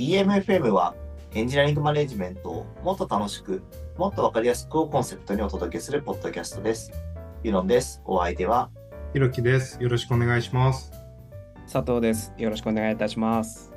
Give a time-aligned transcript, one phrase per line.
[0.00, 0.94] EMFM は
[1.34, 3.62] エンジニアリングマネジメントをもっと楽しく、
[3.98, 6.90] もっとわかりやすくをコンセプトにお届けするポッドキャストです。
[7.42, 8.00] ユノンです。
[8.06, 8.70] お相手は、
[9.12, 9.76] ひろきです。
[9.78, 10.90] よろしくお願いします。
[11.70, 12.32] 佐藤です。
[12.38, 13.74] よろしくお願いいたします。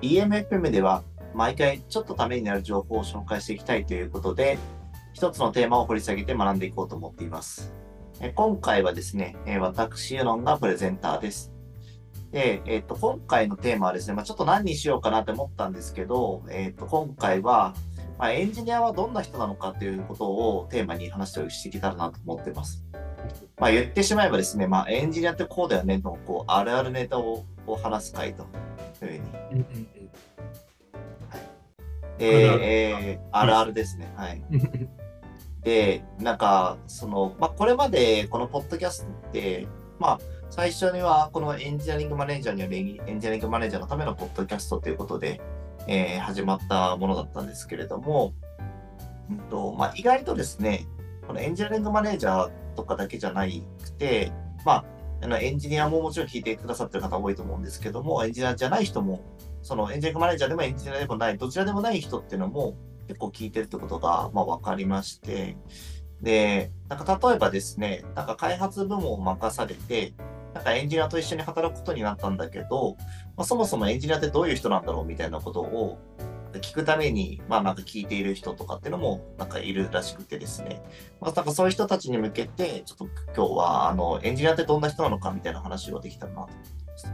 [0.00, 4.58] EMFM では毎回ちょっとためになる情報を紹介していきたいということで、
[5.12, 7.72] 一つのテーマを掘り下げて学んでいこうと思っています。
[8.20, 11.51] え今回はですね、え私、ユノンがプレゼンターです。
[12.32, 17.74] で、えっ、と、今回のテーマはですね、まあ、ちょっと何にしようかなって思ったんですけど、えっ、と、今回は、
[18.18, 22.84] まあ、エンジニアはどんな人なのかということをテーマに話をしていけたらなと思ってます。
[23.58, 28.44] まあ、言ってしまえばですね、まあ、エンジニアってこうだよねの、こう、あるあるネタをこう話す回と
[29.04, 29.92] いうふうに
[32.18, 34.12] えー、あるあるですね。
[34.16, 34.42] はい。
[35.62, 39.66] で、なんか、その、まあ、これまでこのポッドキャストって、
[39.98, 40.20] まあ、
[40.52, 45.40] 最初にはこのエンジニアリングマネージャーによるエンジニアリングマネージャーのためのポッドキャストということで、
[45.88, 48.34] えー始まったものだったんですけれども、
[49.30, 50.86] うんとまあ、意外とですね、
[51.26, 54.30] このエンジニアリングマネージャーとかだけじゃなくて、
[54.66, 54.84] まあ、
[55.22, 59.22] あのエンジニアももちろん聞いてくださってる方多いと思うんですけども、エンジニアじゃない人も、
[59.62, 62.76] そのエンジニアリングマネージャーでもエンジニアでもない、どちらでもない人っていうのも
[63.08, 65.56] 結構聞いてるってことが、まあ、分かりまして、
[66.20, 70.12] で、なんか例えばですね、なんか開発部門を任されて、
[70.54, 72.96] なんかエンジニアと一緒に働くことになったんだけど、
[73.36, 75.98] まあ、そもそもエンジニアってどういう人なんだろうみたいなことを
[76.60, 80.82] 聞くために、まあなんか聞いている人とかっていうのもなんかいるらしくてですね、
[81.20, 87.12] まあなんかそういう人たちに向けて、ちょっと今日はあのエンジニアってどんな人なのかみたいな話をできたらなと思ってます。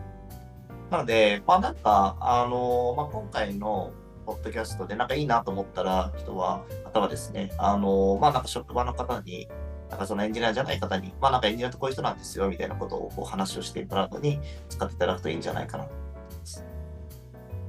[0.90, 3.92] なので、まあなんか、あの、まあ今回の
[4.26, 9.48] ポッドキャストでなんかいいなと思ったら人は、方はですね、あの、まあなんか職場の方に、
[9.90, 16.64] なんかそのエンジニアじゃない方に、まあなんかエンジニアってこういう人なんですよみたいなことをこう話をしていただくのに使っていただくといいんじゃないかなと思います。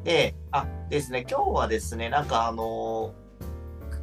[0.04, 3.14] で、あ、ですね、今日はですね、なんかあの、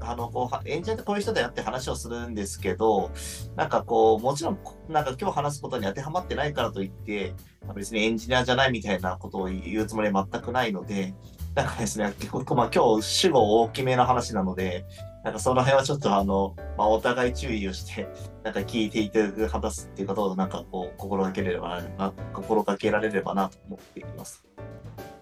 [0.01, 3.11] あの、こう、エンジニアってこういう人だよって話をするんですけど、
[3.57, 7.35] なんかこう、もちろん、なんか今日話すことに当てはまってないからといって、
[7.75, 11.15] 別にエンジニアじゃないみたいなことを言うつもりは全くないので、
[11.57, 14.85] なんかですね、結構、まあ今日主語大きめの話なので、
[15.25, 18.07] なんかその辺はちょっとあの、まあお互い注意をして、
[18.45, 24.45] なんか聞いていて話すっていうことをなんかこう、心がけれればな、心がけられればなと思っています。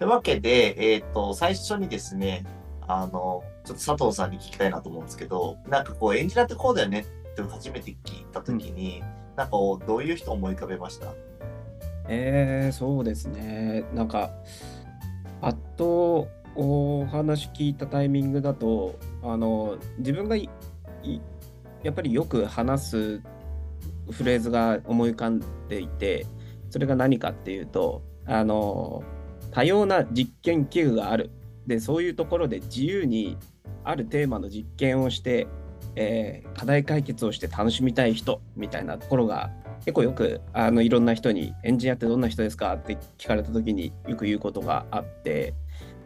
[0.01, 2.45] というわけで、えっ、と、最初にですね、
[2.89, 9.05] あの、ちょっと佐藤さんに聞きたいなと思うんですけど、なんかこう、エンジニアってこうだよねって初めて聞いたときに、
[9.37, 11.13] なんかこうどういう人を思い浮かべました？
[12.09, 13.85] えー、そうですね。
[13.95, 14.31] なんか、
[15.45, 20.49] パッとお話聞いたタイミングだと、あの、自分がや
[21.91, 23.23] っぱりよく話す
[24.11, 26.25] フレーズが思い浮かんでいて、
[26.71, 29.05] それが何かっていうと、あの、
[29.51, 31.31] 多様な実験器具がある。
[31.67, 33.37] で、そういうところで自由に
[33.85, 35.47] あるテーマの実験をして、
[35.95, 39.51] えー課題解決をして楽しみたい人みたいなところが
[39.81, 45.55] 結構よくあのいろんな人にエンジニアってどんな人ですかって聞かれた時によく言うことがあって、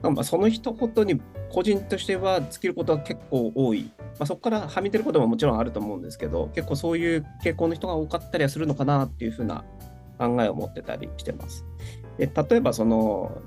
[0.03, 1.21] まあ、その一言に
[1.51, 9.65] 個人としては尽きることは結構多い、まあ、そこからはみ出ることももちろんあると思うんですけど結構そういう傾向の人が多かったりはするのかなっていうふうな
[10.19, 11.65] 考えを持ってたりしてます。
[12.19, 13.41] で例えばその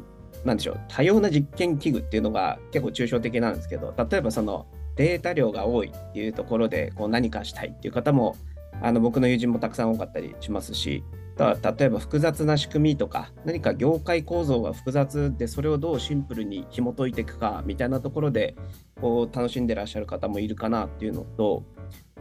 [0.46, 4.66] なんでしょう多様な実験器具っていうのが結構抽象的なんですけど例えばその
[4.96, 8.36] データ量が多いっていうところでこう何かしたいっていう方も
[8.82, 11.04] あの僕の友人もたくさん多かったりしますし、
[11.38, 18.56] 例えば複雑な仕組みとか、何か業界構造が複雑で、それをどうシンプルに紐解いていくかみたいなところで
[19.00, 21.64] こう楽しんでらっしゃる方もいるかなっていうのと、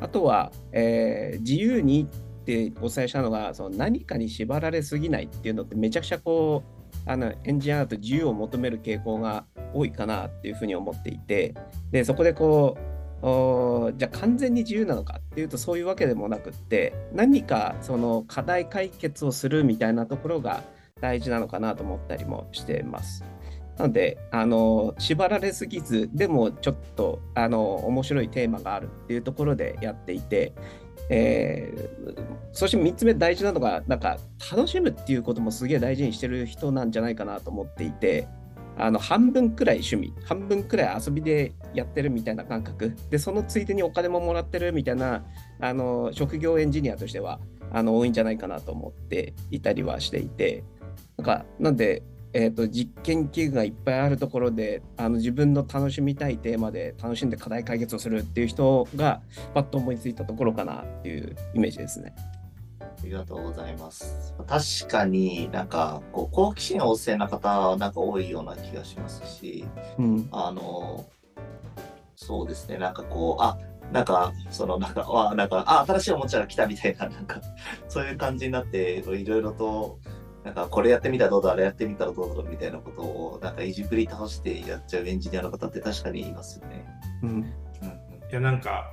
[0.00, 2.06] あとは、えー自由に
[2.41, 11.54] ってお伝えしたのが、その何かに縛られすぎないっていうのってめちゃくちゃこう、あのエンジニアだと自由を求める傾向が多いかなっていうふうに思っていて、
[11.91, 20.62] でそこでこうじゃあ完全に自由なのかっていうとそういうわけでもなくって何かその課題解決をするみたいなところが
[21.00, 23.25] 大事なのかなと思ったりもしてます。
[23.76, 30.52] なのであの縛られすぎずでもちょっとあの面白いテーマがあるっていうところでやっていて、
[31.08, 34.19] えーそして3つ目大事なのがなんか
[34.50, 38.26] 楽しむっていうこともすげえ大事にしてる人なんじゃないかなと思っていて
[38.81, 45.25] あの半分くらい趣味半分くらい遊びでやってるみたいな感覚でそのついでにお金ももらってるみたいな
[45.61, 47.41] あの職業エンジニアとしては
[47.73, 50.65] あの多いんじゃないかなと思っていたりはしていて
[51.19, 59.21] なんかなんで、えー、と実験器具がいっぱいあるところであの自分の楽しみたいテーマで楽しんで課題解決をするっていう人が
[59.53, 62.15] パッと思いついたところかなっていうイメージですね。
[63.00, 64.35] ありがとうございます。
[64.47, 69.67] 確かになんかこう好奇心旺盛な方なんか多いような気がしますし、
[69.99, 70.29] うん。
[70.32, 71.08] あの、
[72.17, 73.58] そうですね、なんかこう、あ
[73.93, 77.41] なんか、そのなんか、あなんか、あ新しいおもちゃが来たみたいな、 なんか、
[77.88, 79.99] そういう感じになって、いろいろと、
[80.44, 86.87] なんか、これやってみたらどうだ、あれやってみたらどうだろうみたいなことを、なんか、いじくり倒してやっちゃうエンジニアの方って確かにいますよね。
[87.23, 87.31] うん。
[87.31, 87.50] うんうん
[88.31, 88.85] いやなんか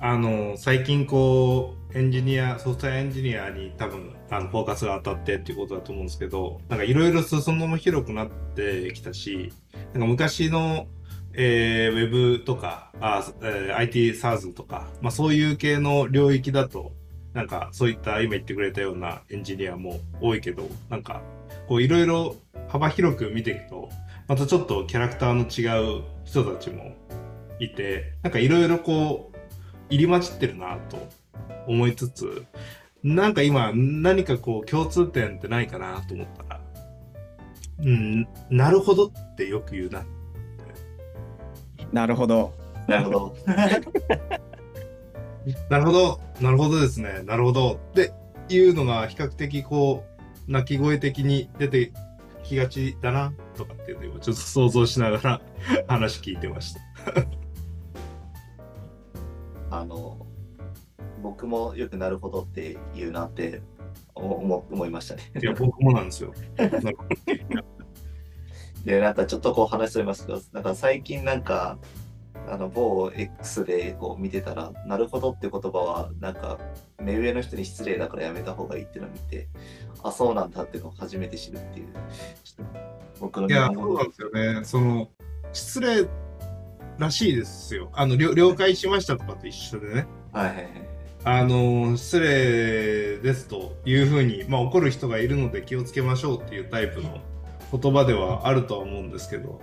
[0.00, 9.52] あの最近こうエンジニアソフトウェアエンジニアに多分あのフォーカスが当たってっていうことだと思うんですけどなんかいろいろ裾野も広くなってきたし
[9.92, 10.86] なんか昔の、
[11.32, 16.92] えーウェブとかあ、えー IT サーズとか、まあ、そういう系の領域だと
[17.32, 21.22] なんかそういった今言ってくれたようなエンジニアも多いけどなんか
[21.66, 22.36] こういろいろ
[22.68, 23.88] 幅広く見ていくと
[24.28, 26.94] またちょっとキャラクターの違う人たちも
[27.60, 29.27] いて、なんかいろいろこう、
[29.90, 31.08] 入り混じってるなと
[31.66, 32.44] 思いつつ、
[33.02, 36.60] なんか今何かこう共通点ってないかなと思ったら、
[37.80, 40.04] うん、なるほどってよく言うな。
[41.92, 42.52] なるほど。
[42.86, 43.36] なるほど。
[45.70, 48.12] なるほど、なるほどですね、なるほどって
[48.48, 50.04] いうのが比較的こ
[50.46, 51.92] う、鳴き声的に出て
[52.42, 55.40] きがちだなとかっていうのを今ちょっと想像しながら
[55.88, 56.80] 話聞いてました。
[59.70, 60.26] あの、
[61.22, 63.62] 僕もよくなるほどって言うなって
[64.14, 65.32] 思思いましたね。
[65.40, 66.32] いや、僕もなんですよ。
[68.84, 71.78] で、なんかちょっとこう話してますけど、なんか最近なんか、
[72.50, 76.58] あの某 X でこう見てたら、なるほどって言葉は、なんか
[77.00, 79.48] 目上の人に失礼だからやめた方がいいっていうのを見て、
[80.02, 81.88] あ、そうなんだっていうのを初めて知るっていう、
[83.20, 84.64] 僕のいや、そうなんですよね。
[84.64, 85.10] その、
[85.52, 86.06] 失礼
[86.98, 87.90] らしいですよ。
[87.94, 90.06] あの、了了解しましたとかと一緒でね。
[90.32, 90.66] はいはいはい。
[91.24, 97.20] あの、失礼ですというふうに、まあ怒る人がいるので気をつけましょうっていうタイプの
[97.72, 99.60] 言葉ではあるとは思うんですけど、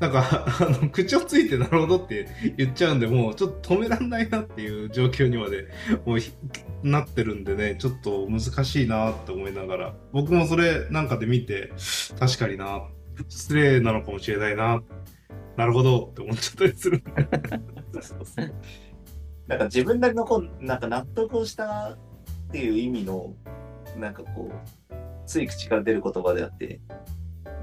[0.00, 2.26] なんか、あの、口をついてなるほどって
[2.56, 5.68] 言っちゃうんで、もうちょっと止めらんないなっていう状況にまで
[6.04, 6.32] もうひ
[6.82, 11.72] なってるんでね、ちょっと難しいなって思いながら、僕もそれなんかで見て、
[12.18, 12.88] 確かにな、
[13.28, 14.82] 失礼なのかもしれないな、
[15.56, 17.02] なるほどって思っちゃったりする。
[19.46, 21.98] なんか自分なりのこう、なんか納得をしたっ
[22.50, 23.34] ていう意味の、
[23.96, 24.94] なんかこう、
[25.26, 26.80] つい口から出る言葉であって、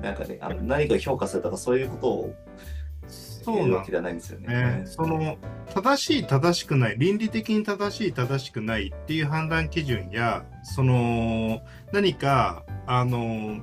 [0.02, 2.36] なんかね、あの何かを評価されたかそういうことを
[3.08, 4.48] そうなわけではないんですよね。
[4.48, 5.38] ね、その
[5.74, 11.62] 正しい正しくない倫理的に正しい正しくないっていう判断基準やその
[11.92, 13.60] 何かあの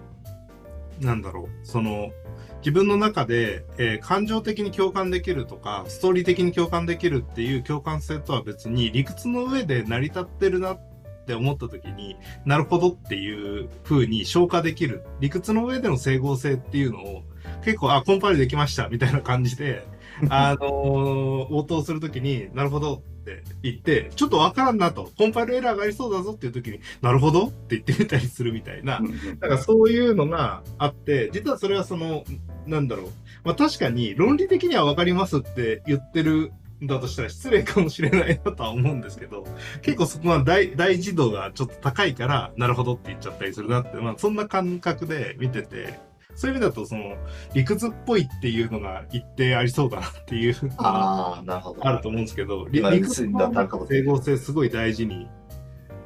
[1.01, 2.11] なんだろうその
[2.59, 10.81] 自分の中で、えー感情的に共感できるとかストーリー的に共感できるっていう共感性とは別に理屈の上で成り立ってるなっ
[11.27, 12.17] て思った時に
[12.47, 15.05] なるほどっていう風に消化できる。
[15.21, 17.23] 理屈の上での整合性っていうのを
[17.65, 19.87] 結構あコンパイルできましたみたいな感じで
[20.31, 23.03] あのー応答するときに、なるほど
[23.35, 27.47] って言って、ちょっとわからんなと、コンパイルエラーがありそうだぞっていうときに、なるほど？
[27.47, 29.01] って言ってみたりするみたいな、
[29.41, 32.25] だからそういうのがあって、実はそれはその、
[32.67, 33.07] なんだろう。
[33.45, 36.53] まあ確かに論理的にはわかりますって言ってる
[36.83, 39.47] んだとしたら失礼かもしれないなとは思うんですけど、
[39.83, 45.99] 結構そこは大大事度がちょっと高いから、なるほどって言っちゃったりするなって、まあそんな感覚で見てて、
[46.39, 47.17] そういう意味だとその
[47.53, 51.85] 理屈っぽいっていうのが一定ありそうだなっていうああ、なるほど。
[51.85, 53.53] あると思うんですけど、理屈の
[53.89, 55.29] 整合性すごい大事に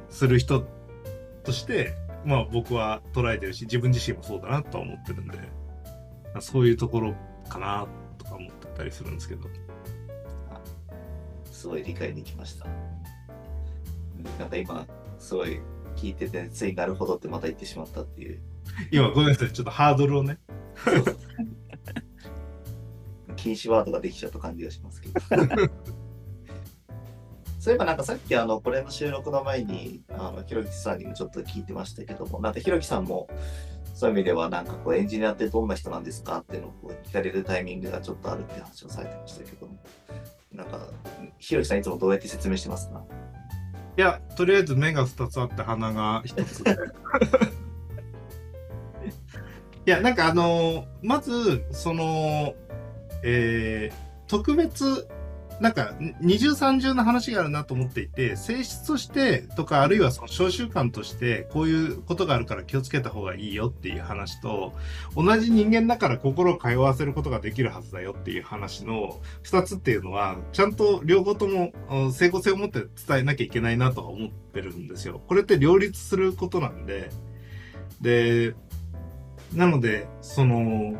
[0.09, 0.65] する人
[1.43, 1.93] として、
[2.25, 5.37] まあ僕は捉えてるし、自分自身もそうだなとは思ってるんで、
[6.39, 7.13] そういうところ
[7.47, 7.85] かな
[8.17, 9.47] とか思ってたりするんですけど。
[11.51, 12.65] すごい理解できました。
[12.65, 14.87] うんなんか今、
[15.19, 15.59] すごい
[15.95, 18.41] 聞いてて、ついなるほどってまた言ってしまったっていう。
[18.91, 20.39] 今ごめんなさい、ちょっとハードルをね。
[23.35, 25.19] 禁止ワードができちゃった感じがしますけど。
[27.59, 33.29] そういえばなんかさっきあのこれの収録の前にあのひろきさんにもちょっと聞いてましたけどもなんかひろきさんも
[33.95, 39.79] そういう意味ではなんかこうエンジニアってどんな人なんですかっていうのをこう聞かれるタイミングがちょっとあるって話をされてましたけども
[40.51, 40.89] なんか
[41.37, 43.01] ひろきさんいつもどうやって説明してますか？
[43.95, 46.75] いや、とりあえず目が2つあって鼻が1つで。
[49.85, 52.55] いや、なんかあのーまず、その、
[53.23, 55.07] えー特別
[55.59, 64.73] なんか二重三重の話があるなと思っていて、性質としてとか、あるいはその小習慣として、こういうことがあるから気をつけた方がいいよっていう話と、
[65.15, 71.71] 同じ人間だから心を通わせることができるはずだよっていう話の二つっていうのは、ちゃんと両方とも
[72.11, 75.21] 整合性を持って伝えなきゃいけないなとは思ってるんですよ。
[75.27, 77.11] これって両立することなんで、
[78.01, 78.55] で、
[79.55, 80.95] なので、その、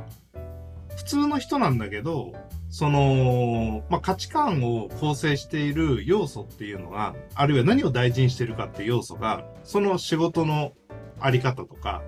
[0.95, 2.33] 普通の人なんだけど、
[2.69, 10.74] その、まあ、価値観を構成している要素っていうのが、あるいは何を大事にしてるかっていう要素が、その仕事の
[11.19, 12.01] あり方とか、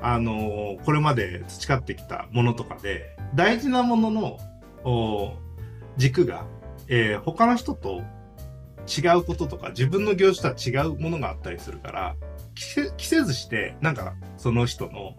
[0.00, 4.38] あのこれまで培ってきたものとかで、大事なもの
[4.84, 5.36] の
[5.96, 6.46] 軸が、
[6.88, 8.02] えー、他の人と
[8.86, 12.16] 違うこととか、自分の業種とは違うものがあったりするから、
[12.54, 15.16] 着せずして、なんか、その人の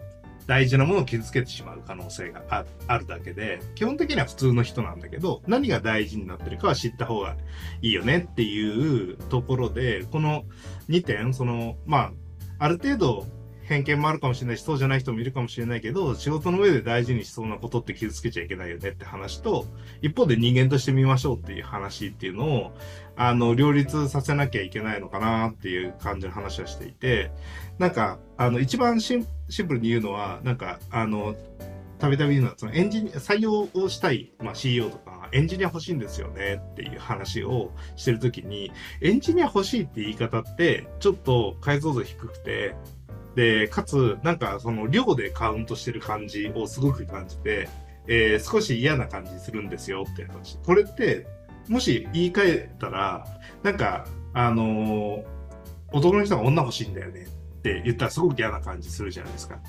[0.48, 2.42] 大事なものを傷つけてしまう可能性が
[2.86, 7.36] あるだけで、基本的には普通の人なんだけど、何が大事になってるかは知った方が
[7.82, 10.44] いいよねっていうところで、この
[10.88, 12.12] 2点、その、まあ、
[12.60, 13.26] ある程度
[13.68, 19.66] 偏見もあるかもしれないし、そうじゃない人もいるかもしれないけど、仕事の上で大事にしそうなことって傷つけちゃいけないよねって話と、
[20.00, 22.72] 一方で人間として見ましょうっていう話っていうのを、
[23.16, 27.30] あの、両立させなきゃいけないのかなっていう感じの話はしていて、
[27.78, 29.26] なんか、あの、一番シン
[29.66, 31.36] プルに言うのは、なんか、あの、
[31.98, 38.72] たびたび言うのは、そのエンジニア、採用をしたい、まあ、CEO とか、エンジニア欲しいんですよねっていう話をしてるときに、
[39.02, 42.74] エンジニア欲しいって言い方って、ちょっと解像度低くて、
[43.38, 47.68] で、かつ、なんかその量でカウントしてる感じをすごく感じて、
[48.08, 50.58] えー、少し嫌な感じするんですよって話。
[50.66, 51.24] これって、
[51.68, 53.24] もし言い換えたら、
[53.62, 55.24] なんか、あのー、
[55.92, 59.60] 男の人が女欲しいんだよねって言ったらすごく嫌な感じするじゃないですか。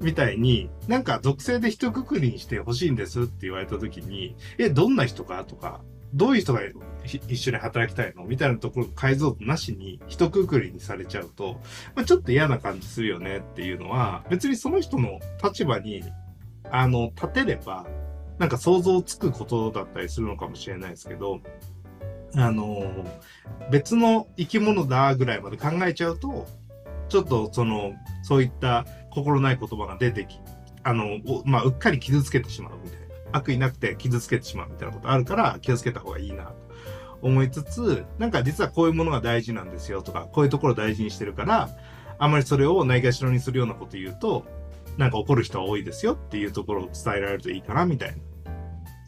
[0.00, 5.80] みたいに、なんか属性で一括りにして欲しいんですって言われた時に、え、どんな人かとか、
[6.14, 6.60] どういう人が
[7.04, 8.24] 一緒に働きたいの？
[8.24, 11.60] みたいなところ解像度なしに一括りにされちゃうと、
[11.94, 16.04] まあ、ちょっと嫌な感じするよねっていうのは、別にその人の立場に、
[16.70, 17.84] あの、立てれば、
[18.38, 21.40] なんか想像つくことだったりするのかもしれないですけど、
[22.36, 23.04] あの、
[23.70, 26.46] 別の生き物だぐらいまで考えちゃうと、
[27.08, 27.92] ちょっとその、
[28.22, 30.38] そういった心ない言葉が出てき、
[30.82, 33.03] あの、まあ、うっかり傷つけてしまうみたいな。
[33.34, 36.54] 悪意なくて傷つけてしまうみたいなことあるから気をつけた方がいいなと
[37.20, 41.70] 思いつつ、なんか実はこういうものが大事なんですよとか、こういうところ大事にしてるから、
[42.18, 44.44] あんまりそれをないがしろにするようなこと言うと、
[44.98, 48.16] なんか怒る人は多いですよっていうところを伝えられるといいかなみたいな。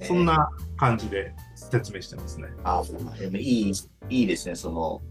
[0.07, 2.49] そんな感じで説明してますね。
[2.65, 2.85] ああ、
[3.19, 3.73] でもいい、
[4.09, 5.03] いいですね、その、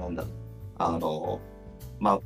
[0.00, 0.32] なんだろう。
[0.78, 1.40] あの、
[1.98, 2.20] まあ、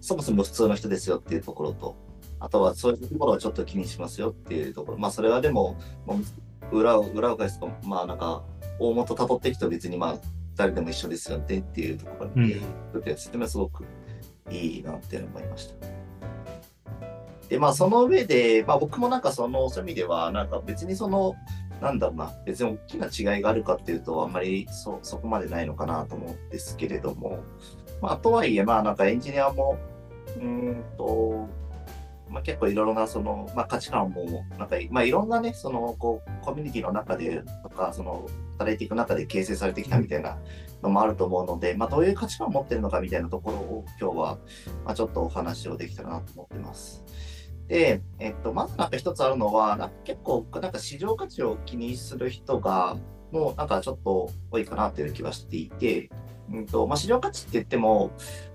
[0.00, 1.96] そもそも普通の人ですよっていうところと、
[2.40, 4.98] あとはそういうところをちょっと気にしますよっていうところ。
[4.98, 5.76] まあそれはでも、
[6.72, 8.42] 裏を、裏を返すと、まあなんか、
[8.78, 10.18] 大元たどっていくと別にまあ、
[10.56, 12.54] 誰でも一緒ですよねっていうところに、
[12.94, 13.84] うん、説明はすごく
[14.50, 15.86] いいなって思いました。
[17.48, 21.34] で、まあその上で、まあ僕もなんかその、そういう意味では、なんか別にその、
[21.80, 27.38] なんだろうな、別に大きな違いがあるかっていうと、あんまりそそこまでないのかなと思うんですけれども、
[28.00, 29.78] まあ、とはいえ、まあなんかエンジニアも、
[30.36, 31.48] うんと、
[32.30, 38.26] まあ、結構いろいろなその、まあ、価値観もなんか、まあ、いろんなねそのこうコミュニティの中でとかその
[38.58, 40.38] 働いていく中で形成されてきたみたいな
[40.82, 44.38] のもあると思うので、まあ、どういう価値観を持ってるのかみたいなところを今日は、
[44.84, 47.04] まあ、ちょっとお話をできたらなと思ってます。
[47.68, 52.96] で、えっと、まずなんか一つあるのは、なんか結構なんか市場価値を気にする人が
[53.30, 56.10] もうなんかちょっと多いかなっていう気はしていて、
[56.52, 58.10] うんとまあ、市場価値って言っても、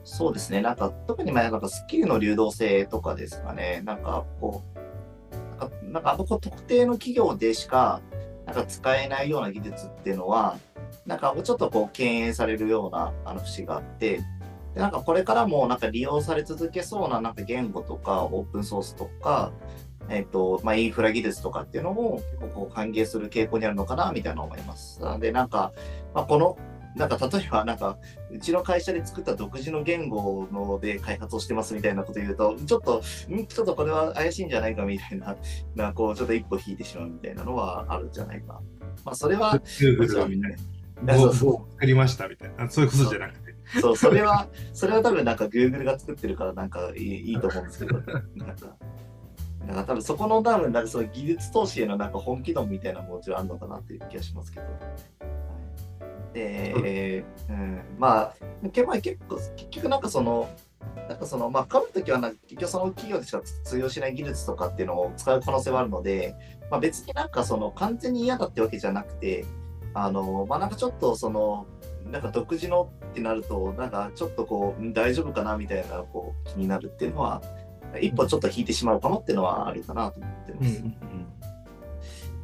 [0.05, 8.01] そうですね、なんか特にまあなんかスキルの流動性とかですかね、なんかこう、なんかなんかあの特定の企業でしか
[8.45, 10.57] なんか使えないような技術っていうのは、
[11.07, 14.21] なんかちょっとこう敬遠されるようなあの節があって、
[14.75, 19.53] でなんかこれからもなんか利用され続けそうななんか言語とかオープンソースとか、
[20.09, 25.01] えっ、ー、と、まあ、インフラ技術とかっていうのも結構こう歓迎する傾向にあるのかなみたいな思います。
[25.01, 25.71] なので、なんか、
[26.13, 26.57] まあ、この
[26.95, 27.97] なんか例えば、なんか、
[28.31, 33.47] うちの会社で作った独自の言語ので開発をしてますみたいなこと言うと、ちょっと、ん？
[33.47, 35.35] ちょっとこれは怪しいんじゃないかみたいな、
[35.75, 38.61] なこう、ちょっと一歩引いてしまうみたいなのはあるんじゃないか。
[39.03, 40.55] まあ、それは、Google はみたい
[41.03, 41.17] な。
[41.17, 43.55] そうそう作りましたみたいな、そういうことじゃなくて。
[43.81, 47.99] そう、それは、それは多分なんか Google が作ってるからなんかいいいいと思うんですけど、
[48.35, 48.77] なんか、
[49.67, 54.65] なんか多分そこの多分なんかその技術投資へのなんか本気度みたいなもちろんあるのかなっていう気がしますけど。
[56.35, 58.33] で、うん、まあ
[58.69, 59.17] 結構結
[59.71, 60.49] 局なんかその
[61.07, 66.35] なんかそのまあ、買うときはな結局その企業でしか通用しない技術とかっていうのを使う可能性はあるので、
[66.71, 69.45] まあ、別になんかその完全に嫌だってわけじゃなくて、
[69.93, 71.67] あの、まあ、なんかちょっとその、
[72.11, 77.41] なんか独自のってなると、なんかちょっとこう、大丈夫かなみたいなこう気になるっていうのは、
[78.01, 80.83] 一歩ちょっと引いてしまうかもっていうのはあるかなと思ってます。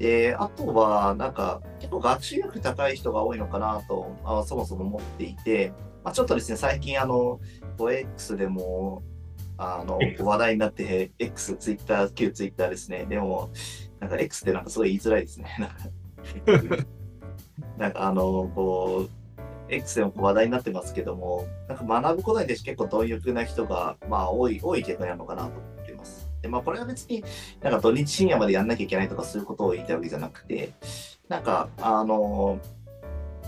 [0.01, 7.39] で、あとは、なんか、結構学習力高い人が多いのかなと、あそもそも思っていて、まあ、ちょっとですね、最近、あの、
[7.79, 9.03] X でも、
[9.57, 13.05] あの、話題になって、X、ツイッター、旧ツイッターですね。
[13.05, 13.51] でも、
[13.99, 15.47] なんか X ってなんかすごい言いづらいですね。
[17.77, 25.61] なんかあの、こう、X でも話題になってますけども、なんか学ぶことに対して結構貪欲な人が、まあ、多い、多い傾向なのかなと。
[26.41, 27.23] で、まあ、これは別に
[27.61, 30.73] なんか土日深夜までやんなきゃいけないとかそういうことを言いたいわけじゃなくて、
[31.27, 32.59] なんか、あの、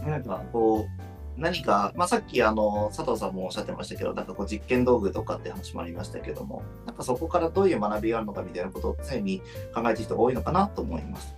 [0.06, 1.04] なんかこう、
[1.38, 9.42] 何か、まあ、さっきあの佐藤さんもおっしゃってましたけど、なんかこう実験道具とかって話もありましたけども、なんかそこからどういう学びがあるのかみたいなことを常に
[9.74, 11.36] 考えてる人が多いのかなと思います。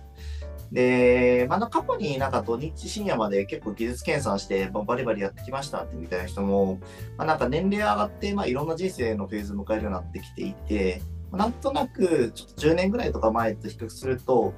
[0.72, 6.80] で、まあ、過去になんか土日深夜まで結構技術研鑽して、まあ、バリバリやってきましたってみたいな人も、
[7.16, 11.00] まあ、なんか年齢上がって、まあ、いろんな人生のフェーズを迎えるようになってきていて、
[11.32, 14.54] なんとなくちょっと10年ぐらいとか前と比較すると、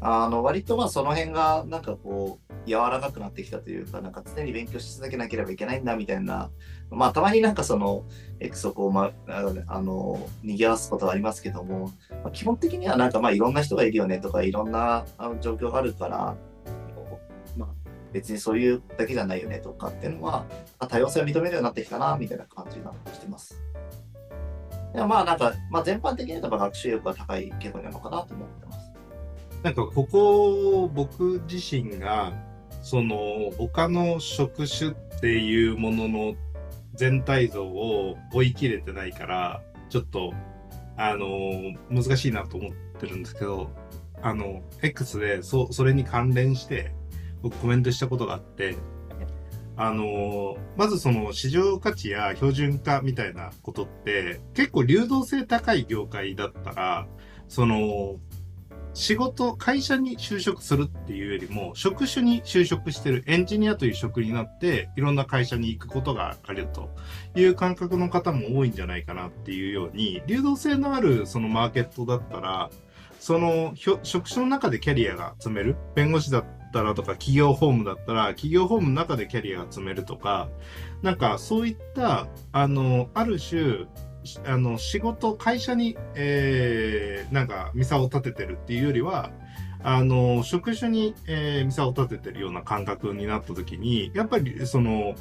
[0.00, 6.50] あの割とまあその辺がなんかこう柔らかくなってきたというか、なんか常に勉強し続けなければいけないんだみたいな、
[6.90, 8.04] まあたまになんかその
[8.40, 11.90] X をこう、まあ、あの、賑わすことはありますけども、
[12.22, 16.36] まあ、基本的にはなんかまあいろんな人がいるよねとか、いろんなあの状況があるから、
[17.56, 17.68] まあ
[18.12, 20.44] 別にそういうだけじゃないよねとかっていうのは、
[20.78, 23.60] まあ、多様性を認めるようになってきたなみたいな感じがしてます。
[24.94, 28.92] まあなんか、まあ、全般的に言えば学習力が高い傾向なのかなと思ってます。
[29.62, 32.32] なんかここ僕自身が
[32.82, 36.34] その他の職種っていうものの
[36.94, 40.32] 全体像を追い切れてないからちょっと
[40.96, 43.70] あの難しいなと思ってるんですけど
[44.22, 46.94] あの X でそそれに関連して
[47.42, 48.76] 僕コメントしたことがあって
[49.76, 57.06] あのまずその市場価値や標準化みたいなことって結構流動性高い業界だったら
[57.48, 58.20] その
[58.94, 66.90] 仕事、会社に就職するっていうよりも、職種に就職してるエンジニアという職になって、いろんな会社に行くことがあると
[67.34, 72.70] いう感覚の方も多いんじゃないかなっていうように、流動性のあるそのマーケットだったら、
[73.18, 75.76] その職種の中でキャリアが積める。
[75.96, 80.50] 弁護士だったたらとか、企業法務だったら、企業法務の中でキャリアが積めるとか、
[81.00, 83.86] なんかそういった、あの、ある種、
[84.46, 89.30] あの仕事会社に、えー、なんかミサを立ててるっていうよりは
[89.82, 95.14] あの職種に、えー、ミサを立ててるような感覚になった時にやっぱりその、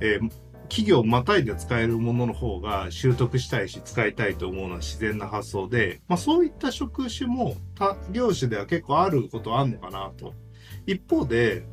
[0.00, 0.28] えー、
[0.68, 10.34] 企業をまたいで使えるものの方が習得したいし使いたいと思うのは自然な発想で、まあ、そういった職種も他業種では結構あることあるのかなと。
[10.88, 11.64] 一方で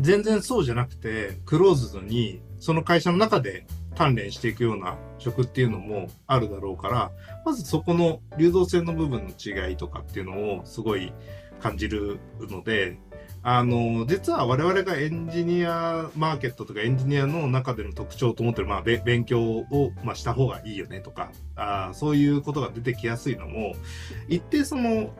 [0.00, 7.12] 全然そうじゃなくてクローズドにその会社の中で鍛錬していくような職っていうのもあるだろうから、
[7.46, 11.14] まずそこの流動性の部分の違いとかっていうのをすごい
[11.60, 12.98] 感じるので、
[13.42, 23.74] あの、実は我々がエンジニアマーケットとかエンジニアの中での特徴と思ってる、まあ、勉強を、まあ、した方がいいよねとか、あそういうことが出てきやすいのも、
[24.28, 25.14] 一定その、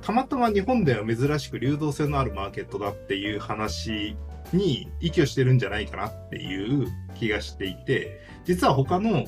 [0.00, 4.16] たまたま日本では珍しく流動性のあるマーケットだっていう話
[4.52, 9.26] に依拠してるんじゃないかなっていう気がしていて、実は他の、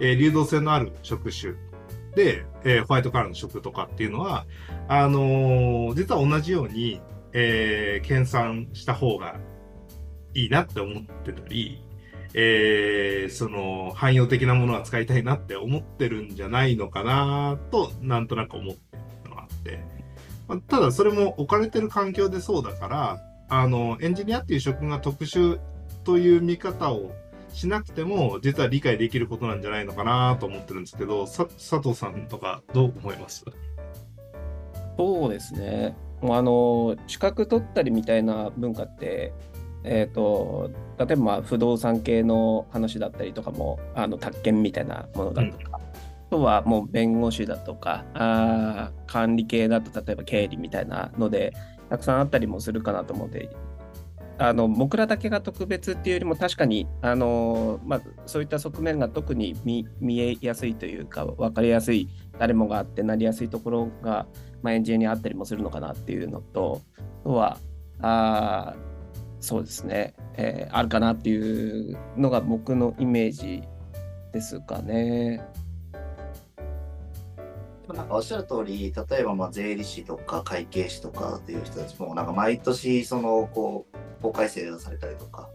[0.00, 1.54] えー、流動性のある職種
[2.14, 4.46] で、えー、ホワイトカラーの職とかっていうのは、
[4.88, 7.00] あのー、実は同じように、
[7.32, 9.36] えー、研鑽した方が
[10.34, 11.82] いいなって思ってたり、
[12.34, 20.01] えー、その、汎用的なものは使いたいなって思ってるんじゃないのかなと、なんとなく思ってるのがあって。
[20.60, 25.58] ただ、それも置かれてる環境でそうだから、あの、エンジニアっていう職が特殊
[26.04, 27.12] という見方を
[27.52, 31.46] しなくても、実は理解できることなんじゃないのかなと思ってるんですけど、佐
[31.78, 33.44] 藤さんとかどう思います？
[34.96, 35.96] そうですね。
[36.22, 39.32] あの、資格取ったりみたいな文化って、
[39.84, 45.91] えーと、例えば不動産系の話だったりとかもあの宅建みたいなものだとか、うん、
[46.32, 51.52] とはもう弁護士だとかあ管理系だと例えば経理みたいなので
[51.90, 53.54] たくさんあったりもするかなと思うので、
[54.38, 64.26] あの僕らだけが特別っていうよりも確かにあの、まあ、そういった側面が特に見見えやすいというか分かりやすい誰もがあってなりやすいところが、
[64.62, 67.58] まあ、エンジニアにあったりもするのかなっていうのとあとは
[68.00, 68.74] あ
[69.38, 73.62] そうですね、えー、あるかなっていうのが僕のイメージ
[74.32, 75.42] ですかね。
[77.88, 85.50] なんかおっしゃる通り、例えばまあ税理士とか会計士とかっていう人たちも、なんか毎年、その、こう、法改正がされたりとか、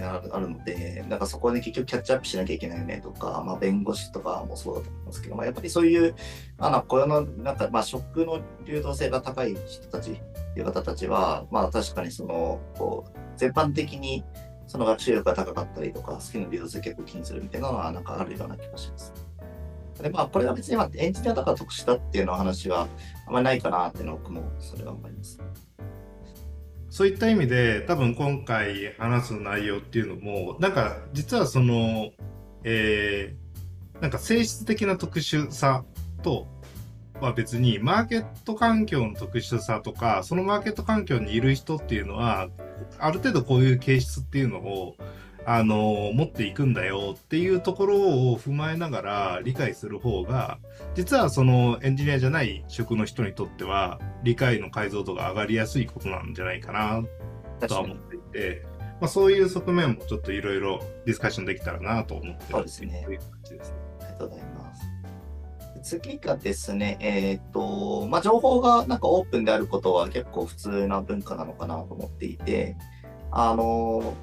[0.00, 6.14] あるので、なんかそこで結局キャッチアップしなきゃいけないよねとか、まあ、弁護士とかもそうだと思いますけど、まあ、やっぱりそういう、
[6.58, 14.24] あの雇用の、なんか、まあ、職の流動性が高い人たちっていう方たちは、まあ、確かにその、こう、全般的に
[14.66, 19.27] その学習力が高かったりとか、スキルの流動性結構気にするみたいなのは、なんかあるような気がします。
[20.02, 22.88] で、まあ、これは別に、まあ、エンジニアだから特殊だっていうの話は
[23.26, 25.40] あんまりないかなっていうのは僕もそれは思います。
[26.90, 32.10] そういった意味で多分今回話す内容っていうのもなんか実はその、
[32.64, 35.84] えー、なんか性質的な特殊さ
[36.22, 36.48] と
[37.20, 42.48] は別にマーケット環境の特殊さとかそのマーケット環境にいる人っていうのは
[42.98, 44.96] ある程度こういう形質っていうのを
[45.50, 50.58] あの持っていくんだよっていうところを踏まえながら理解する方が
[50.94, 57.02] 実はそのエンジニアじゃない職の人にとっては理解の解像度が上がりやすいことなんじゃないかな
[57.66, 58.66] とは思っていて、
[59.00, 63.06] まあ、そういう側面もちょっといろいろディスカッションできたらなと思ってそうですね。
[63.08, 63.76] う感じですね。
[64.00, 64.82] ありがとうございます。
[65.82, 72.76] 次がですね、えっ、と、まあ、情報がなんかオープンであることは結構普通な文化なのかなと思っていて、
[73.30, 74.14] あの、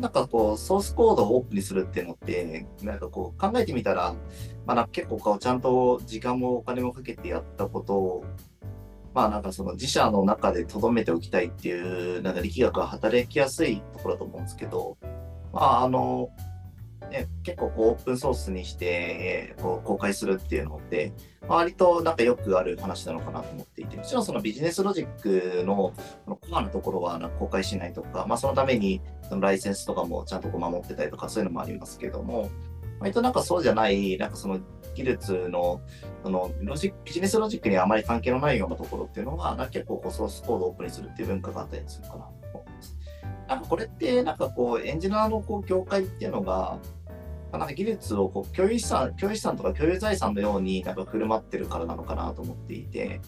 [0.00, 4.14] なんかこう、ソースコードをオープンにするっていうのって、なんかこう、考えてみたら、
[4.66, 8.24] まあ、結構こう、ちゃんと時間もお金もかけてやったことを、
[9.16, 14.98] まあなんかその自社の中で留めておきたいっていう、なんか力学が働きやすいところだと思うんですけど、
[15.54, 16.28] まああの、
[17.10, 21.14] ね、結構こうオープンソースにしてこう公開するっていうのって、
[21.48, 25.92] 割となんかよくある話なのかなと思っていて、もちろんそのビジネスロジックのこ
[26.26, 32.50] のコアのところは公開しないとか、まあ、そのためにそのライセンスとかもちゃんとこう守ってたりとか、そういうのもありますけども、
[33.00, 34.58] 割となんかそうじゃない、なんかその
[34.94, 35.80] 技術の
[36.22, 42.96] そのロジビジネスロジックにあまり関係のないようなところっていうのは、なんか結構こうソースコードをオープンにするっていう文化があったりするかなと思います。
[43.48, 46.78] なんかこれってなんかこうエンジニアのこう業界っていうのが、
[47.52, 53.20] なんか技術をこう共有資産、共有資産とか共有財産のようになんか振る舞ってるからなのかなと思っていて、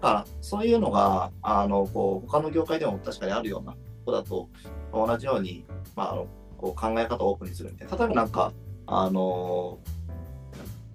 [0.00, 4.48] だからそういうのが、あの、こう、他の業界でも確かにあるようなことだと、
[4.92, 5.64] 同じように、
[5.96, 7.96] まあ、あの、こう考え方をオープンにするみたいな。
[7.96, 8.52] 例えばなんか、
[8.86, 9.78] あの、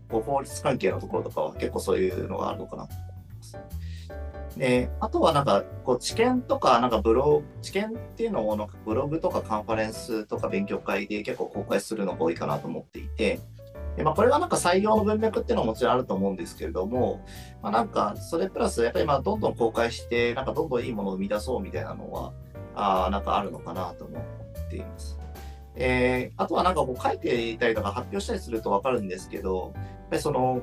[0.10, 3.60] 法律関係のところとかは結構そういうのがあるのかなと思います。
[4.58, 13.40] で、あとはなんか、こう、知見とか、なんかブログ、知見っていうのを、なんかブログとかカンファレンスとか勉強会で結構公開するのが多いかなと思っていて、
[13.98, 17.26] でまあ、これはなんか採用の文脈っていうのはもちろんあると思うんですけれども、
[17.62, 22.34] まあ、なんか、それプラス、やっぱりまあ、どんどん公開して、なんかどんどんいいものを生み出そうみたいなのは、
[22.76, 25.20] あなんかあるのかなと思っています。
[25.76, 30.62] えー、あとはなんかこう書いていたりとか発表したりするとわかるんですけど、やっぱりその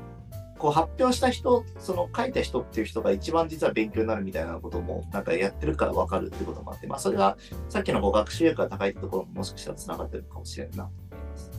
[0.59, 7.37] こう発表した人、その書いた人っていう人が一番実は勉強になるみたいなこともなんかやってるから分かるってこともあって、まあそれが
[7.69, 11.51] さっきのこう学習力が高いところももしかしたら繋がってるかもしれないなと思います。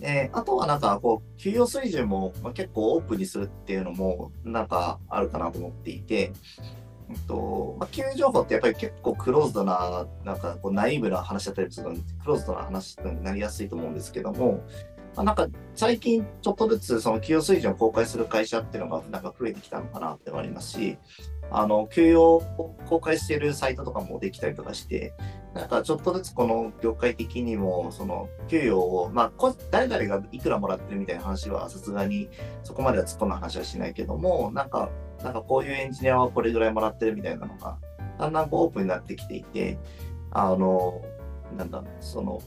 [0.00, 6.32] であとはなんかこう、給与水準も、結構オープンにするっていうのもなんかあるかなと思っていて、
[7.12, 14.62] えっとまあ、金融情報ってやっぱり結構クローズドな、なんかこうナイーブな話だったりするので、クローズドな話になりやすいと思うんですけども、
[15.14, 20.98] まあ、なんか最近ちょっとずつその給与水準を公開する会社っていうのがなんか増えてきたのかなってのありますし、
[21.50, 25.12] あの、給与を公開しているサイトとかもできたりとかして、
[25.54, 32.30] なんかちょっとずつこの業界的にも、その給与を、まあ、誰々がいくらもらってるみたいな話はさすがに
[32.62, 34.90] そこまでは突っ込む話はしないけども、なんか、
[35.22, 37.78] なんかこういうエンジニアはこれぐらいもらってるみたいなのが、
[38.18, 39.78] だんだんこうオープンになってきていて、
[40.30, 41.02] あの、
[41.56, 42.40] なんだ、その、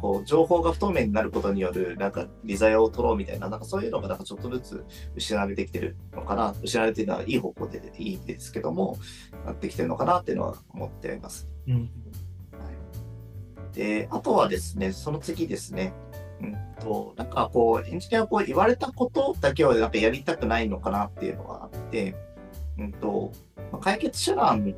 [0.00, 4.84] こう情報が不透明になることによるなんか利ザヤを取ろうみたいな、なんかそういうのがなんかちょっとずつ
[5.16, 8.98] 失われてきてるのかな、失われてるのはいい方向でいいですけども、
[9.44, 11.48] なってきてるのかなっていうのは思っています。
[11.66, 11.74] うん。
[11.74, 11.80] は
[13.72, 15.92] い、で、あとはですね、その次ですね、
[16.40, 22.14] うんと、なんかこう、エンジニアはこう言われたことだけはなんかやりたくないのかなっていうのがあって、
[22.78, 23.32] うんと、
[23.80, 24.74] 解決手段、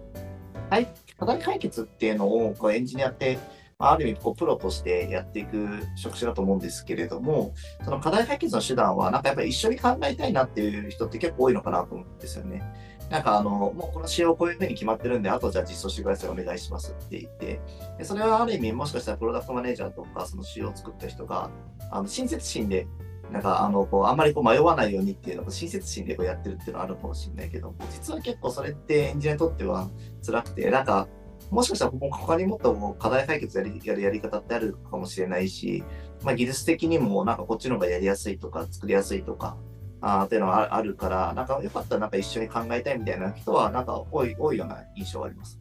[1.18, 3.38] 課題解決っていうのをこうエンジニアって
[3.80, 12.60] ある意味こうプロとしてやっていく職種だと思うんですけれども、その課題解決の手段は、なんかやっぱり一緒に考えたいなっていう人って結構多いのかなと思うんですよね。
[13.08, 17.60] なんかあの、もうこの仕様こういうふうに決まってるんで、あとじゃあ実装してください、お願いしますって言って、
[17.98, 21.48] でそれはある意味もしかしたらプロダクトマネージャーとか、その仕様を作った人が、
[21.92, 22.88] あの親切心で、
[23.30, 29.88] なんかあのこうあんまりこう迷わないようにっていうのを親切心でこうやってるっていうのはあるかもしれないけど、実は結構それってエンジニアにとっては
[30.26, 31.06] 辛くて、なんか
[31.50, 35.82] もしかしたら他にもっと課題解決やりやるやり方ってあるかもしれないし、
[36.22, 39.56] まあ、技術的にもなんかこっちの方がやりやすいとか作りやすいとか、
[40.00, 45.60] あっていうのがあるから、なんかよかったらなんか一緒に考えたいみたいな人はなんか多い多いような印象があります。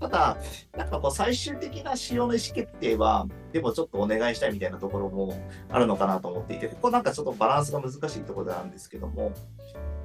[0.00, 0.36] ただ、
[0.76, 5.34] なんかこう最終的な仕様の意思決定は、でもちょっとお願いしたいみたいなところも
[5.68, 9.32] あるのかなと思っていて、ここなんかちょっとバランスが難しいところなんですけども、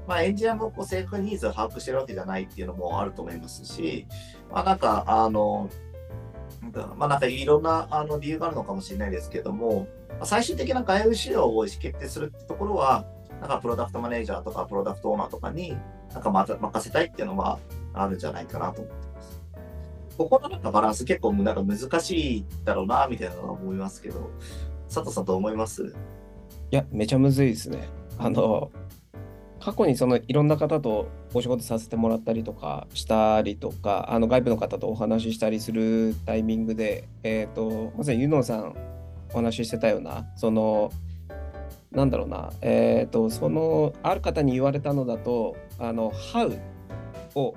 [0.07, 4.05] まあ、エンジニアもこう正確にニーズを把握してるわけじゃないっていうのもあると思いますし、
[4.51, 5.69] まあ、なんか、あの、
[6.97, 9.87] まあ、なんかいろんなあの理由があるのかもしれないですけども、
[10.23, 13.05] 最終的な外部仕様を意思決定するってところは、
[13.41, 15.77] なんかプロダクトマネージャーとかプロダクトオーナーとかに
[16.13, 17.59] なんか任せたいっていうのは
[17.93, 19.41] あるんじゃないかなと思ってます。
[20.17, 24.29] ここのなんかバランス結構なんか難しいだろうなみたいなのは思いますけど、
[24.87, 25.83] 佐藤さんどう思います？
[25.83, 27.89] いや、めちゃむずいですね。
[28.17, 28.71] あの、
[29.63, 38.75] 過去にそのいろんな方とお仕事させてもらったりとかしたりとか、あの外部の方とお話ししたりするタイミングで、え、ー、と、まさにユノンさん
[39.31, 40.91] お話ししてたような、その、
[41.93, 46.59] なんだろうな、えっ、ー、と、その、ある方に言われたのだと、あの、How
[47.35, 47.55] を、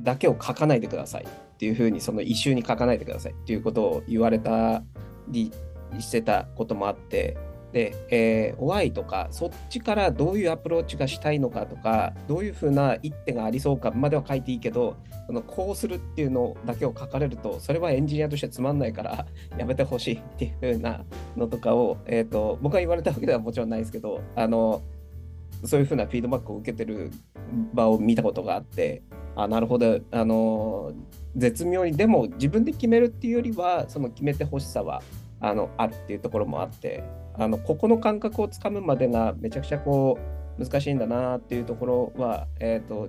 [0.00, 4.84] だけを書かないでくださいっていうふうに、その異臭に書かないでくださいっていうことを言われた
[5.26, 5.50] り
[5.98, 7.36] してたこともあって、
[7.72, 19.26] で、えー、Y とか、そっちからどういうアプローチがしたいのかとか、どういうふうな一手がありそうかまでは書いていいけど、そのこうするっていうのだけを書かれると、それはエンジニアとしてつまんないから
[19.58, 21.04] やめてほしいっていうふうな
[21.36, 24.80] のとかを、えーと、僕が言われたわけではもちろんないですけど、あの
[25.64, 27.10] そういうふうなフィードバックを受けてる
[27.74, 29.02] 場を見たことがあって、
[29.36, 30.92] あなるほど、あの
[31.36, 35.02] 絶妙に、でも自分で決めるっていうよりは、その決めてほしさは
[35.40, 37.04] あのあるっていうところもあって、
[37.38, 40.18] あのここの感覚をつかむまでがめちゃくちゃこ
[40.58, 43.08] う難しいんだなっていうところは、えーと、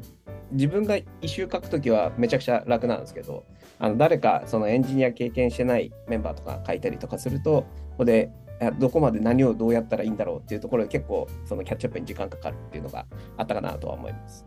[0.52, 3.44] 自分が一周書くときはめちゃくちゃ楽なんですけど
[3.80, 8.30] あの誰かそのエンジニア経験してないメンバーとか書いたりとかするとここで
[8.78, 13.06] どこまで何をどうやったらいいんだろうっていうところで結構そのキャッチアップに時間かかるっていうのが
[13.38, 14.46] あったかなとは思います。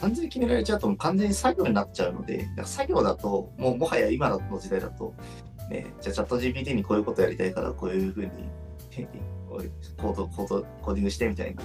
[0.00, 5.14] 完全に決められちゃうと完全に作業になっちゃうので、作業だと、もうもはや今の時代だと、
[5.70, 8.28] ね、じゃあチャット GPT にこういうことやりたいから、こういうふうに
[9.96, 11.62] コードコードコーディングしてみたいな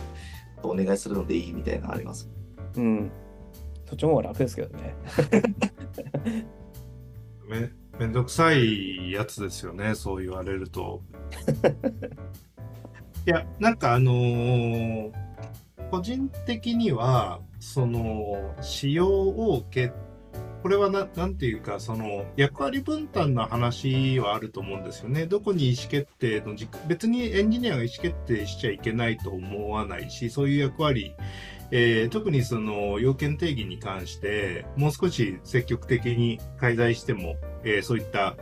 [0.63, 2.29] お願いするのでいいみたいなのあります？
[2.75, 3.11] うん。
[3.87, 4.95] そっちの方が楽ですけどね。
[7.47, 11.01] めめんどくさいやつですよね、そう言われると。
[13.25, 15.11] いや、なんかあのー、
[15.89, 19.93] 個人的には、その、仕様を決
[20.65, 25.27] これはななんていうかその役割分担の話はあると思うんですよね。
[25.27, 26.55] どこに意思決定の
[26.87, 31.13] 別にエンジニアが意思決定しちゃいけないと思わないしそういう役割
[31.69, 38.35] えー、特にその要件定義に関してもう少し積極的に介在しても、えー、そういった、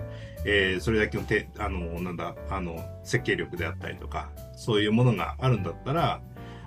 [0.46, 6.22] えー、それだけのてあのなんだあの設計力であったりとかそういうものがあるんだったら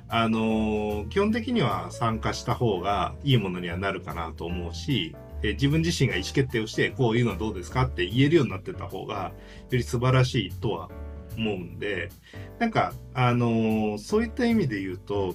[0.08, 9.32] あの基本的には参加した方がいいものにはなるかなと思うしえ自分自身が意思決定をして、こういうのはどうですかって言えるようになってた方が、
[9.70, 10.90] より素晴らしいとは
[11.36, 12.10] 思うんで、
[12.58, 15.34] なんか、あのー、そういった意味で言うと、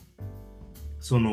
[0.99, 1.31] その、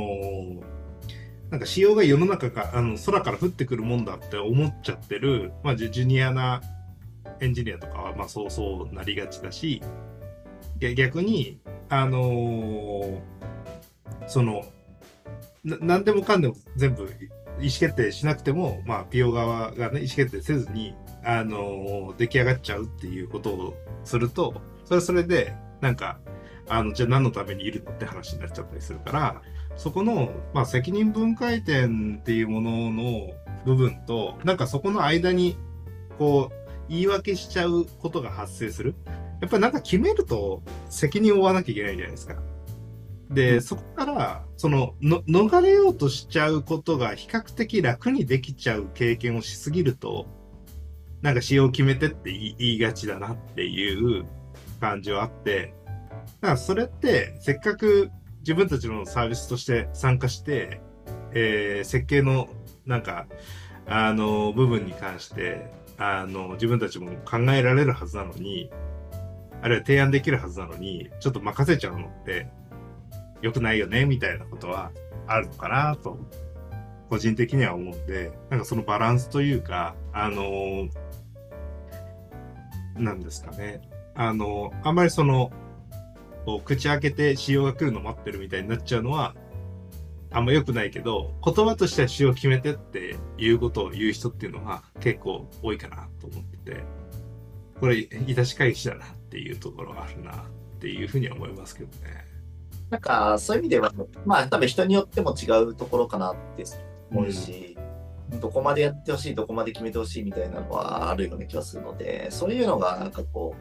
[1.51, 6.61] なんか仕様が世の中か、あの、空から降ってくるもんだって思っちゃってる、まあ、ジュニアな
[7.41, 9.83] エンジニアとかは、まあ、そうそうなりがちだし、
[10.79, 13.21] 逆に、あのー、
[14.27, 14.65] その、
[15.65, 17.11] 何でもかんでも全部
[17.61, 20.95] 意思決定しなくても、まあ、ピオ側がね、意思決定せずに、
[21.25, 26.19] あのー、出来上がっちゃうっていうことをすると、それはそれで、なんか、
[26.69, 29.43] あの、じゃあ何のためにいるのって話になっちゃったりするから、
[29.77, 33.31] そこの、まあ、責任分解点っていうものの
[33.65, 35.57] 部分と、なんかそこの間に、
[36.19, 38.95] こう、言い訳しちゃうことが発生する。
[39.41, 42.35] やっぱりなんか決めると責任を負わなきゃいけないじゃないですか。
[43.31, 50.27] で、そこから、そのの、逃れようとしちゃうことが比較的楽にできちゃう経験をしすぎると、
[51.21, 54.25] なんか仕様を決めてって言いがちだなっていう
[54.81, 55.75] 感じはあって、
[56.41, 58.11] だからそれってせっかく
[58.41, 60.81] 自分たちのサービスとして参加して、
[61.33, 62.49] えー、設計の
[62.87, 63.27] なんか、
[63.87, 68.71] あの、部分に関して、あの、自分たちも考えられるはずなのに、
[69.61, 72.49] あるいは提案できるはずなのに、ちょっと任せちゃうのって、
[73.43, 74.91] 良くないよね、みたいなことは
[75.27, 76.19] あるのかなと、
[77.09, 80.91] 個人的には思うんで、なんかそのバランスというか、あのー、
[82.97, 83.83] なんですかね。
[84.15, 85.53] あのー、あんまりその、
[86.65, 89.35] 口開けて仕様が来るの待ってるみたいになっちゃうのは、
[90.31, 96.81] あんま良くないけど、言葉としては仕様決めてっていうことを言う人っていうのは結構多いかなと思ってて、
[97.81, 100.37] これ、いたし返しだなっていうところはあるなっ
[100.79, 102.25] っていうふうには思いますけどね。
[102.91, 103.93] なんか、そういう意味では、
[104.25, 106.65] まあ、多分人によっても違うところかなって
[107.11, 107.77] 思うし、
[108.33, 113.55] うん、どこまでやってほしい、どこまで決めてほしいみたいなのはあるような気がするので、そういうのが、なんかこ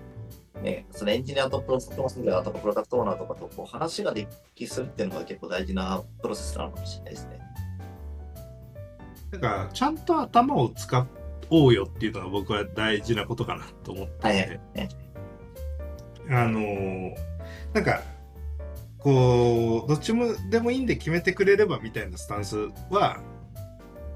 [0.56, 7.40] う、ね、そのエンジニアとプロダクトマスとかプロダクトオーナーとかとこう話ができするっていうのが結構大事なプロセスなのかもしれないですね。
[9.32, 11.08] だから、ちゃんと頭を使
[11.50, 14.60] おうよっていうのが僕は大事なことかなと思って、はい、
[16.30, 17.16] あの
[17.74, 18.02] なんか
[19.08, 22.58] こうどっちもでもいいんで決めてくれればみたいなスタンス
[22.90, 23.22] は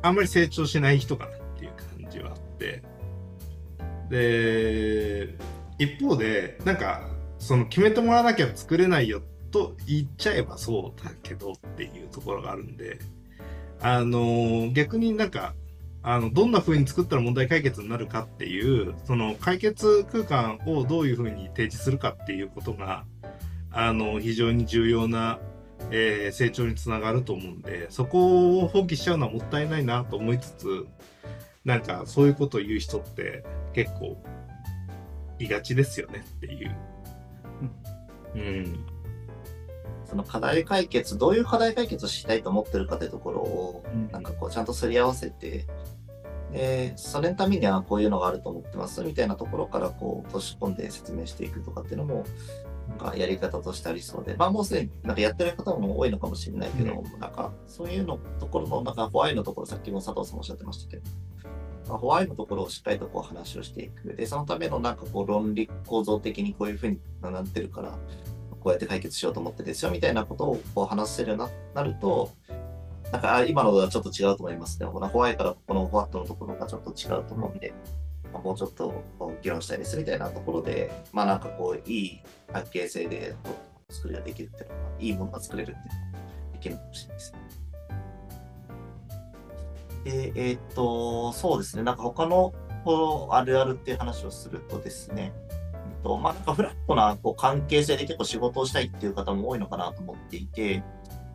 [0.01, 2.83] あんまり成長しない人かなっていう感じはあって。
[4.09, 5.29] で
[5.79, 7.07] 一方でなんか
[7.39, 12.99] その決めてもらわなきゃ作れないよと言っちゃえばそうだけどっていうところがあるんで。
[13.79, 15.55] あの逆になんか
[16.03, 23.05] あのどんな風に作ったら問題解決になるかっていうその解決空間をどういう風に提示するかっていうことが
[23.71, 25.39] あの非常に重要な、
[25.91, 30.87] えー、成長につながると思うんでそこを放棄しちゃうのはもったいないなと思いつつ
[31.63, 34.21] なんかそういうことを言う人って結構
[35.39, 36.75] いがちですよねっていう。
[38.33, 38.85] うん、
[40.05, 45.65] その課題解決どういう課題解決をしたいと思ってるかというところを、うん、なんかこうちゃんとすり合わせて
[46.51, 52.25] でそれのためにはこういうのがあると思ってますみたいなところからこう落とし込んで説明していくとかっていうのも
[52.89, 61.03] なんかやり方としてありそうで、まあもうすでになんかやってる方も多いのかもしれないけど、うん、なんかそういうのところの、なんかホワイトのところ、さっきも佐藤さんおっしゃってましたけど、
[61.87, 64.15] まあ、ホワイトのところをしっかりとこう話をしていく。
[64.15, 67.97] で、そのためのなんかこう論理構造的にこういうふうになってるから、
[68.61, 72.31] こうやって解決しようと思ってですよみたいなことをこう話せるようになると、
[73.11, 74.85] なんか今のはちょっと違うと思いますね。
[74.85, 78.00] ホワイトからこのホワットのところがちょっと違うと思うんで、まあ、
[78.39, 79.03] もうちょっと
[79.41, 83.35] 議論したいですみたいなところで、まあなんかこう、いい関係性で
[83.89, 86.19] 作りができるっていうのは、いいものが作れるっていうのが
[86.53, 87.33] できるかもしれないです。
[90.03, 100.83] で、えー、っと、そうですね、なんか他のこのあるあるっていう話をするとですね、えっとまあ、なんかフラットなこう関係性で結構仕事をしたいっていう方も多いのかなと思っていて、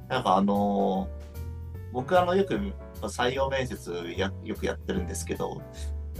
[0.09, 1.09] なんかあの
[1.93, 2.59] 僕あのよく
[3.03, 5.63] 採用面接やよくやってるんですけど、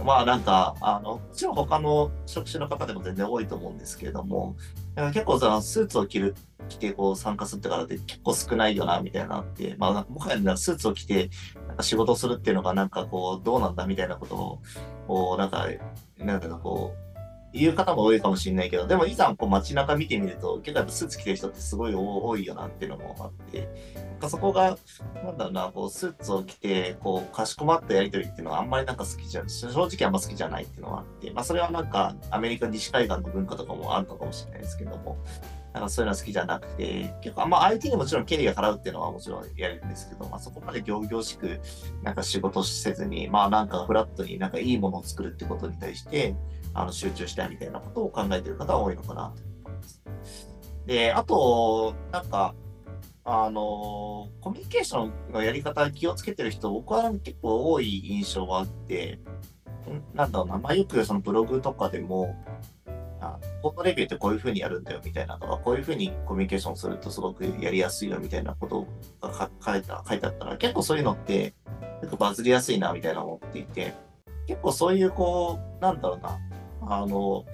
[0.03, 4.55] まあなんか、あの、もちろん他の職種の方でも全然多いと思うんですけれども、
[5.13, 6.35] 結構そのスーツを着る、
[6.69, 11.29] 着てこう参加するって方って結構少ないよな、みたいなって、まあもはやスーツを着て
[11.67, 14.61] なんか仕事するっていうのがなんかこう、どうなんだみたいなことを、
[15.07, 15.67] こう、なんか、
[16.17, 17.06] なんだろうこう、
[17.53, 23.69] いう方も多いかもしれないけど、でもいざこう街中見てみると、結構やっぱスーツ着てる人ってすごい多いよなっていうのもあって、
[24.19, 24.77] かそこが、
[25.23, 35.17] なんだろうな、こうスーツを着て、こう、かしこまったやりとりっていうのはあんまりなんか好きじゃ、正直あんま好きじゃないっていうのがあって、まあそれはなんかアメリカ西海岸の文化とかもあるのかもしれないですけども、
[35.73, 41.59] なんかそういうのは好きじゃなくて、結構、ま、相手にもちろん権利が払うっていうのはもちろんやるんですけど、まあ、そこまで行々しく、
[42.03, 46.35] なんか仕事せずに、まあ、なんかフラットになんかいいものを作るってことに対して、
[46.73, 50.01] あの集中したいみたいなことを考えてる方は多いのかなと思います。
[50.85, 52.55] で、あと、なんか、
[53.25, 59.19] あの、コミュニケーションのやり方気をつけてる人、僕は結構多い印象があって、
[60.13, 62.35] なんだろうな、まあ、よくそのブログとかでも、
[63.19, 68.87] あコードレビューってこういうふうにやるんだよみたいなとか、こういうふうにコミュニケーションするとすごくやりやすいよみたいなこと
[69.21, 71.53] が書いた書いてあったら、結構そういうのって
[72.01, 73.93] 結構バズりやすいなみたいな思っていて、
[74.47, 76.39] 結構そういうこう、なんだろうな、
[76.89, 77.45] あの、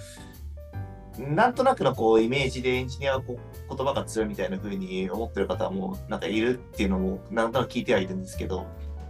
[1.17, 8.65] なんとなくのこうイメージでエンジニアはこう言葉が強いみたいな風に思ってる方もなんかいるっていうのもなんとなく聞いてはいるんですけど、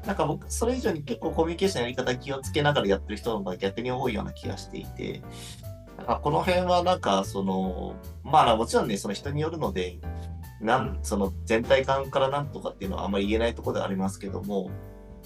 [0.06, 5.22] なんか僕、それ以上に結構コミュニケーションのやり方気をつけながらやってる人の方が逆に多いような気がしていて、
[5.98, 10.00] なんかこの辺はなんかその、まあもちろんね、その人によるので、
[10.60, 14.72] なんその全体感からなんとかっていうのはあんまり言えないところではありますけども、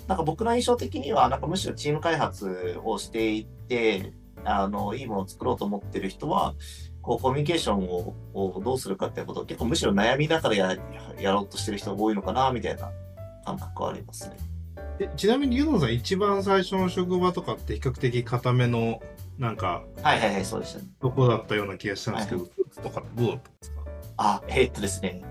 [0.08, 4.14] なんか僕の印象的には、なんかむしろチーム開発をしていて、
[4.50, 6.56] あのいいものを作ろうと思ってる人は
[7.02, 10.78] こうコミュニケーションををどうするかっていうことを結構むしろ悩みながらや
[11.20, 12.90] やろうとしてる人が多いのかなみたいな
[13.46, 14.38] 感覚はありますね。
[15.00, 19.02] えちなみにユノさん一番最初の職場とかって比較的固めの
[19.38, 20.86] なんかはいはいはいそうでしたね。
[21.02, 23.82] とこだったような気がしたんですけど、はい、スーツとかどうだったんですか？
[24.18, 25.24] あえー、っとですね。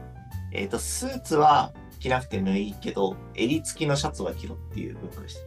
[0.52, 5.40] えー、っとスーツは着なくてもいいけど襟付きのシャツは着ろっていう文化でした。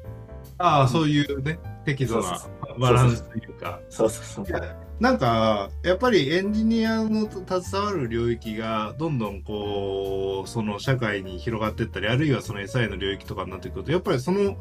[0.61, 1.57] ああ、そういうね
[1.95, 2.41] 適度な
[2.77, 3.79] バランスというか。
[3.89, 4.61] そうそうそう。
[4.99, 14.57] なんか、やっぱりエンジニアの携わる領域がどんどんこう、その社会に広がっていったり、あるいはその SI の領域とかになってくると、やっぱりその、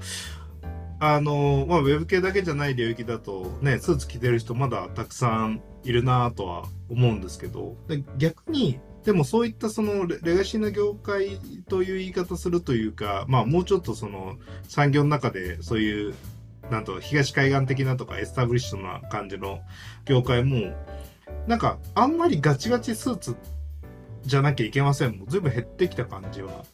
[1.00, 14.36] あの、まあ、ウェブ系だけじゃない領域だと、ね、スーツ着てる人まだたくさんいるなとは思うんですけど、で逆に、でもそういったそのレレガシーな業界という言い方するというか、まあもうちょっとその
[14.68, 16.14] 産業の中でそういう、
[16.70, 19.60] なんと東海岸的なとかエスタブリッシュな感じの
[20.04, 20.74] 業界も、
[21.46, 23.36] なんかあんまりガチガチスーツ
[24.22, 26.64] じゃなきゃいけませんもう随分減ってきた感じは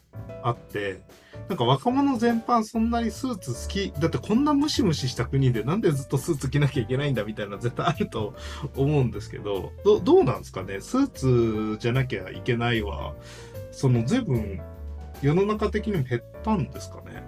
[0.43, 1.01] あって、
[1.49, 8.35] なんか若者全般そんなにスーツ好き、だってこんなムシムシした国でなんでずっとスーツ着なきゃいけないんだみたいな絶対あると
[8.77, 10.81] 思うんですけど、どどうなんですかね？
[10.81, 13.15] スーツじゃなきゃいけないは、
[13.71, 14.61] その随分
[15.23, 17.24] 世の中的にも減ったんですかね？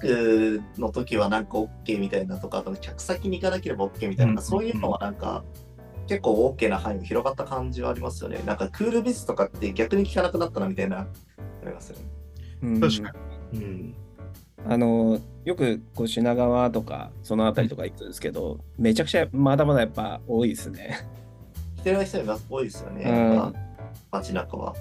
[0.00, 5.44] クの時はなんか OK みたいなとか、あと客先に行かなければ OK みたいな、うんそういうのはなんか
[6.06, 8.42] 結構 OK な範囲が広がった感じはありますよね。
[8.44, 11.06] なんかクールビズとかって逆に聞かなくなったなみたいな、あ
[11.64, 12.04] りますよね。
[12.62, 13.14] うん確か
[13.52, 13.64] に。
[13.64, 13.94] うん。
[14.66, 21.06] あのよくこう品川とかその辺りとか行くんですけど、めちゃくちゃまだまだやっぱ多いですね。
[21.76, 23.52] 着てる人が多いですよね、
[24.10, 24.74] 街中は。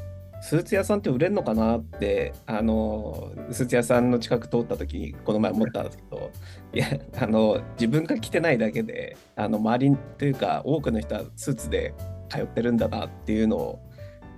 [0.43, 6.31] スーツ屋さんって売れるのかなってあのスーツ屋さんの近く通った時にこの前思ったんですけど
[6.73, 6.87] いや
[7.17, 11.95] あの自分が着てないだけであの周りというか多くの人はスーツで
[12.27, 13.79] 通ってるんだなっていうのを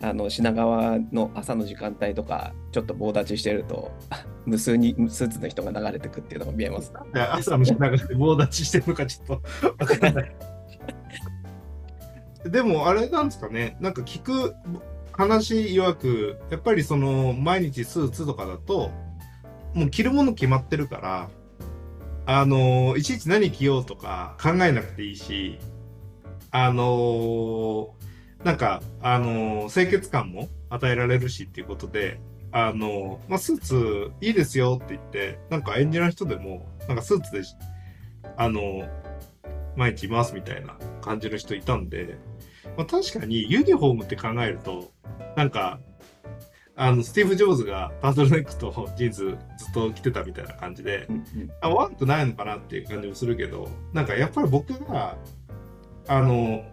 [0.03, 6.93] あの品川の朝の時間帯とかちょっと棒立ちしてるとあ 無数にスーツの人が流れてくっていうのが見えます。
[7.14, 9.34] で朝の品川で棒立ちしてるのかちょっと
[9.80, 10.36] わかんない。
[12.45, 14.56] でもあれなんですかね、なんか聞く
[15.18, 18.91] 話曰く、やっぱりその毎日スーツとかだと、
[19.74, 21.30] もう着るもの決まってるから、
[22.26, 25.59] あの、いちいち何着ようとか考えなくていいし、
[26.51, 27.93] あの、
[28.43, 32.20] なんか、あの、清潔感も与えられるしっていうことで、
[32.51, 37.41] あの、まあ、スーツいいですよって言って、なんかエンジニアの人でも、なんかスーツで、
[38.38, 38.88] あの、
[39.76, 42.18] 毎日いますみたいな感じの人いたんで、
[42.78, 44.91] まあ、確かにユニフォームって考えると、
[45.36, 45.80] なんか、
[46.78, 55.18] あの、スティーブ・ジョブズがタートルネックとジーンズずっと着てたみたいな感じで、うんうんあ悪くないのかなっていう感じもするけど、なんかやっぱり僕が、
[56.07, 56.66] あの、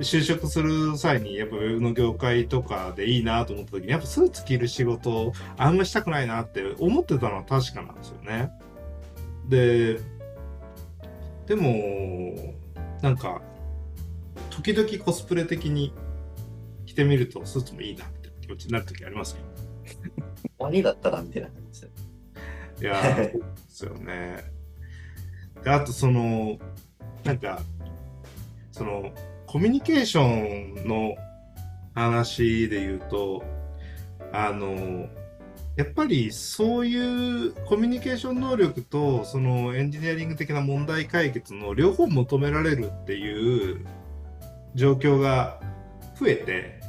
[0.00, 8.50] 就職する際に、やっぱウェブの業界とかでいいなと思った時に、やっぱスーツ着る仕事、あんましたくないなって思ってたのは確かなんですよね。
[9.48, 10.00] で、
[11.46, 12.54] でも、
[13.00, 13.40] なんか、
[14.50, 15.92] 時々コスプレ的に
[16.86, 19.38] 着てみるとスーツもいいなって気持ちになる時ありますよ。
[20.58, 21.90] 鬼だったらみたいな感じですよ。
[22.80, 24.44] いやー、そうですよね。
[25.62, 26.58] で、あとその、
[27.24, 27.60] なんか、
[28.72, 29.12] その、
[29.46, 31.16] コミュニケーションの
[31.94, 33.42] 話で言うと、
[34.32, 35.08] あの、
[35.76, 43.86] やっぱりそういうコミュニケーション能力と、そのエンジニアリング的な問題解決の両方求められるっていう
[44.76, 45.60] 状況が
[46.20, 46.80] 増えて、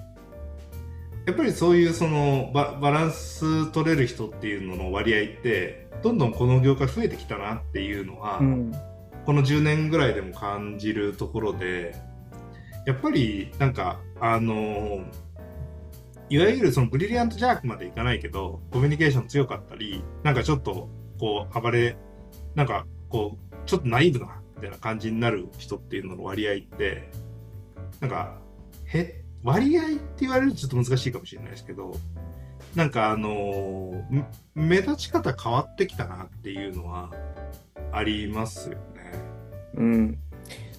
[1.25, 8.71] やっぱりそういうそのババランス取れる人っていうのの割合ってどんどんこの業界増えてきたなっていうのは、うん。
[9.27, 11.93] この10年ぐらいでも感じるところで
[12.85, 15.03] やっぱりなんかあの
[16.29, 20.87] いわゆるそのブリリアントジャークまでいかないけどコミュニケーション強かったりなんかちょっと
[21.19, 21.97] こう暴れ
[22.55, 27.09] なんかこうちょっとナイーブなみたいな感じになる人っていうのの割合って
[27.99, 28.37] なんか
[28.85, 31.95] へ割合って言われるとちょっと難しいかもしれないですけど
[32.75, 34.25] なんかあのめ
[34.55, 37.11] 目立ち方変わってきたなっていうのは
[37.91, 38.79] ありますよね。
[39.75, 40.17] うん、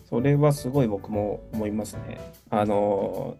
[0.08, 2.20] それはすごい僕も思いますね。
[2.50, 3.36] あの、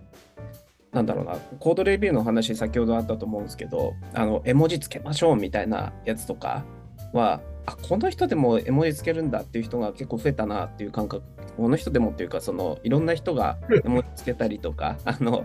[0.92, 6.64] なんだろうな、コードレビューの話、先ほどあったと思うんですけど、あの、絵文字つけましょうみたいなやつとか
[7.12, 11.24] は、あ、この人でも絵文字つけるんだっていう人が結構増えたなっていう感覚、
[11.56, 15.44] この人でもっていうか、その、いろんな人が絵文字つけたりとか、あの、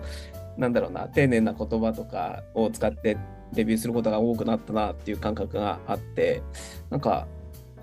[0.57, 3.17] なんだろうな、丁寧な言葉とかを使って
[3.53, 6.41] レビューすることが多くなったなっていう感覚があって、
[6.89, 7.27] なんか、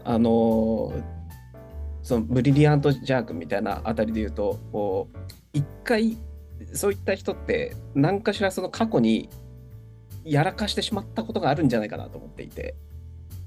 [0.05, 0.93] あの
[2.03, 5.19] そのブリリアントジャークみたいなあたりで言うとこう
[5.53, 6.19] 一回
[6.73, 9.29] そういった人って何かしらその過去に
[10.25, 12.75] やらかしてしまったことがあるんじゃないかなと思っていて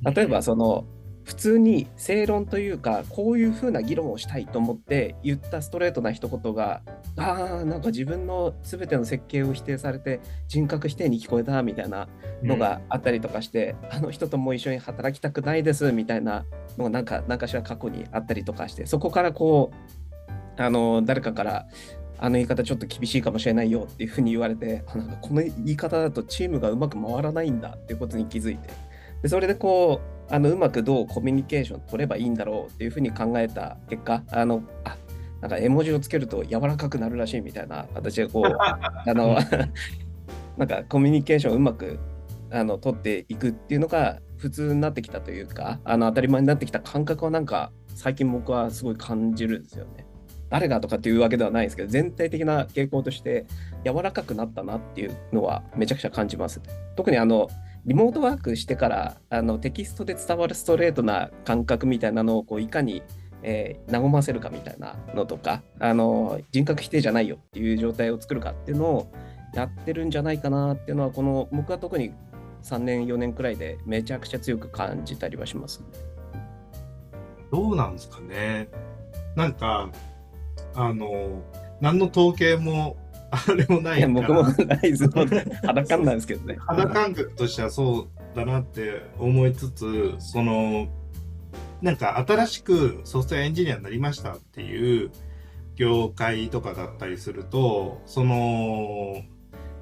[0.04, 0.86] 例えばその
[1.24, 6.82] 普通に正論というかこういうふうな議論をしたいと思って言ったストレートな一言が
[7.16, 12.10] あーなんか自分の全ての設計を否定されて人格否定に聞こえたみたいな
[12.44, 16.46] のがあったりとかして、あの人とも一緒に働きたくないですみたいな
[16.78, 19.72] のがなんか何かしら過去にあったりとかしてそこからこ
[20.58, 21.68] うあの誰かから
[22.18, 28.70] あの言い方ちょっと厳しいかもしれないよっていうふうに言われてあなんかこの言い方だとチームがうまく回らないんだっていうことに気づいて
[29.24, 34.98] でそれでこうあのうまくどうコミュニケーション取ればいいんだろうっていうふうに考えた結果あのあ
[35.42, 39.38] なんか絵文字をつけると柔らかくなるらしいみたいな形でこうあの
[40.58, 42.00] なんかコミュニケーションをうまく
[42.52, 50.06] あの取っていくっていうのが普通になってきたというかあの当たり前になってきた感覚はなんか最近僕はすごい感じるんですよね。
[50.50, 53.48] 誰がとかっていうわけではないんですけど全体的な傾向として
[53.84, 56.62] 柔らかくなったなっていうのはめちゃくちゃ感じます。
[56.96, 57.50] 特にあの
[57.86, 63.04] リモートワークしてからあのテキストで伝わるストレートな感覚みたいなのをこういかに、
[63.42, 69.12] えー、和ませるかみたいなのとかあの人格否定じゃないよっていう状態を作るかっていうのを
[69.54, 72.14] やってるんじゃないかなっていうのはこの僕は特に
[72.64, 75.84] 3年4年くらいでめちゃくちゃ強く感じたりはします、
[77.52, 78.70] どうなんですかね。
[79.36, 79.90] なんか
[80.74, 81.42] あの
[81.82, 82.96] 何の統計も
[83.34, 86.58] あれもない僕もないです肌感なんですけどね。
[86.60, 90.88] 肌感覚としてはそうだなって思いつつその
[91.82, 95.12] なんか新しくソフトウェアエンジニアになりましたっていう
[95.76, 99.24] 業界とかだったりするとその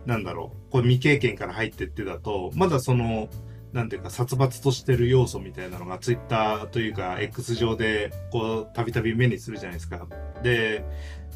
[0.06, 3.30] なんだろう、これ未経験から入ってってだと、まだその、
[3.72, 10.08] なんていうか殺伐としてる要素みたいなのがツイッターというか X 上でこうたびたび目にするじゃないですか。
[10.44, 10.84] で、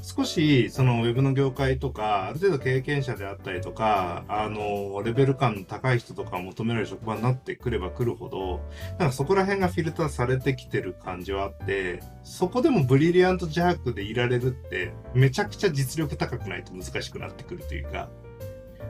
[0.07, 8.61] 少しそのウェブの業界とか、ある程度経験者であったりとか、あの、レベル感の高い人とかを求められる職場になってくればくるほど、
[8.99, 18.07] なんかそこら辺がフィルターされてきてる感じはあって、そこでもブリリアントジャークでいられるって、めちゃくちゃ実力高くないと難しくなってくるというか、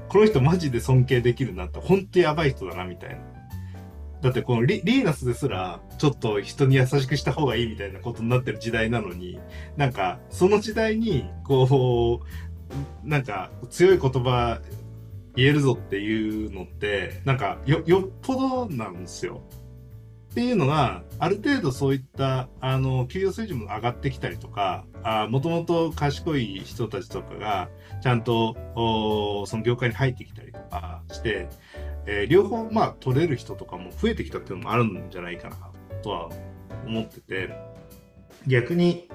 [0.09, 3.34] この人マジで尊敬できるなって、ほんとやばい人だな、みたいな。
[4.25, 9.39] だってこのリーナスですら、ちょっと人に優しくした方がいいみたいなことになってる時代なのに、
[9.77, 12.21] なんか、その時代に、こ
[13.03, 14.61] う、なんか、強い言葉
[15.35, 19.43] 言えるぞっていうのって、なんか、よ、よっぽどなんですよ。
[20.31, 24.85] っていうのが、ある程度そういった、あの、給与水準も上がってきたりとか、
[25.29, 27.69] もともと賢い人たちとかが、
[28.01, 28.55] ちゃんと、
[29.45, 31.47] その業界に入ってきたりとかして、
[32.07, 35.57] えー、両方、まあ、取れる人とかも増えてきたっていうのもあるんじゃないかな、
[36.03, 36.29] とは
[36.85, 37.49] 思ってて、
[38.47, 39.09] 逆に、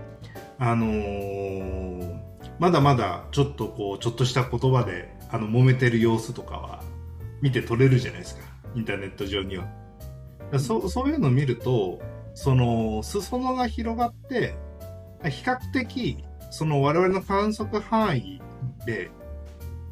[0.59, 2.20] あのー、
[2.59, 6.82] まだまだちょっとこう、ちょっとした言葉で、あの、揉めてる様子とかは、
[7.41, 8.43] 見て取れるじゃないですか、
[8.74, 9.68] インターネット上には。
[10.59, 12.01] そそういうのを見ると、
[12.34, 14.55] その、裾野が広がって、
[15.22, 18.43] 比較的、その我々の観測範囲
[18.84, 19.11] で、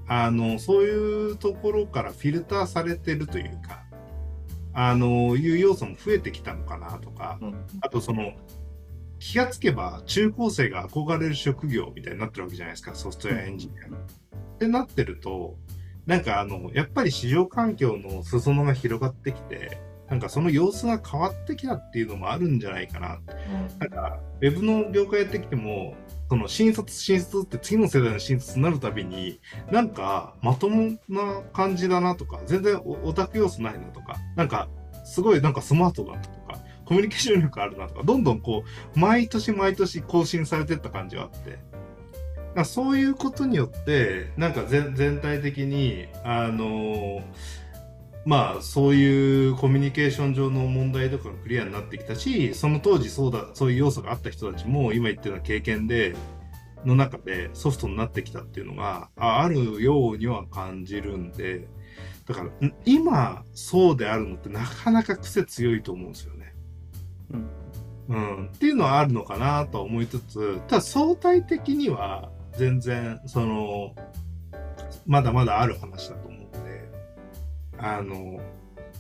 [0.09, 3.85] あの、そういうところからフィルターされてるというか、
[4.73, 8.33] あの、いう要素も増えてきたのかなとか、うん、あとその、
[9.19, 13.87] 気がつけば中高生が憧れる職業みたいになってるわけじゃないですか、ソフトウェアエンジニア。
[13.87, 13.99] うん、っ
[14.59, 15.57] てなってると、
[16.07, 19.79] なんかあの、やっぱり市場環境の裾野が広がってきて、
[20.09, 23.17] なんかその様子が変わってきたっていうのもあるんじゃないかな。
[23.17, 25.97] うん、なんか、ウェブの業界やってきても、
[26.29, 34.69] その新卒新卒って次の世代の新卒になるたびに、なんかまともな感じだなとか、全然オタク要素ないなとか、なんか
[35.05, 38.65] すごいなんかスマートだなとか、コミュニケーション力あるなとか、どんどんこ
[38.95, 41.59] う、毎年毎年更新されてった感じはあって、
[42.65, 47.23] そういうことによって、なんか全体的に、あのー
[48.29, 56.15] まあそういうコミュニケーション上の問題とかがクリアになってきたしその当時そうだそういう要素があった人たちも今言ったような経験で
[56.85, 61.69] の中でソフトになってきたっていうのがあるようには感じるんで
[62.27, 62.51] だから
[62.85, 66.55] 今そうであるのってなかなか癖強いと思うんですよね。
[67.31, 67.49] うん、
[68.09, 73.95] うん、っていうのはあるのかなと思いつつただ相対的には全然その
[75.07, 76.28] まだまだある話だと
[77.79, 78.41] あの、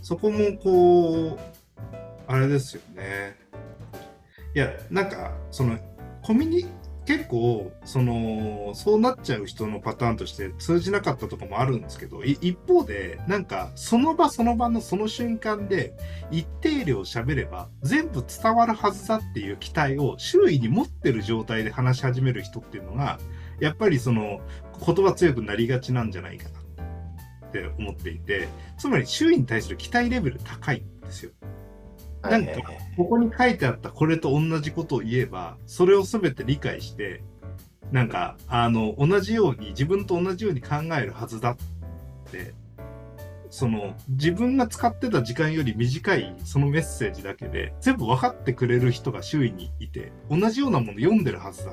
[0.02, 1.38] そこもこう、
[2.26, 3.36] あれですよね。
[4.54, 5.78] いや、なんか、その、
[6.22, 6.66] コミュニ、
[7.06, 15.94] 結構、その、そうなっちゃう人のパターンとして通じなかったとかもあるんですけど、一方で、なんか、その場その場のその瞬間で、
[16.30, 23.18] 一定量喋れば、全部伝わるはずだっていう期待を周囲に持ってる状態で話し始める人っていうのが、
[23.58, 24.40] やっぱりその、
[24.84, 26.57] 言葉強くなりがちなんじゃないかな。
[27.48, 31.32] って思っていて、つまり周囲に対する期待レベル高いんですよ。
[32.22, 32.52] なんか、
[32.96, 37.22] ここに書いてあったこれと同じことを言えば、それを全て理解して、
[37.92, 41.56] なんか、あの、同じように、自分と同じように考えるはずだっ
[42.30, 42.54] て、
[43.50, 51.72] その、自分が使ってた時間より短いそのメッセージだけで、全部分かってくれる人が周囲にいて、同じようなもの読んでるはずだ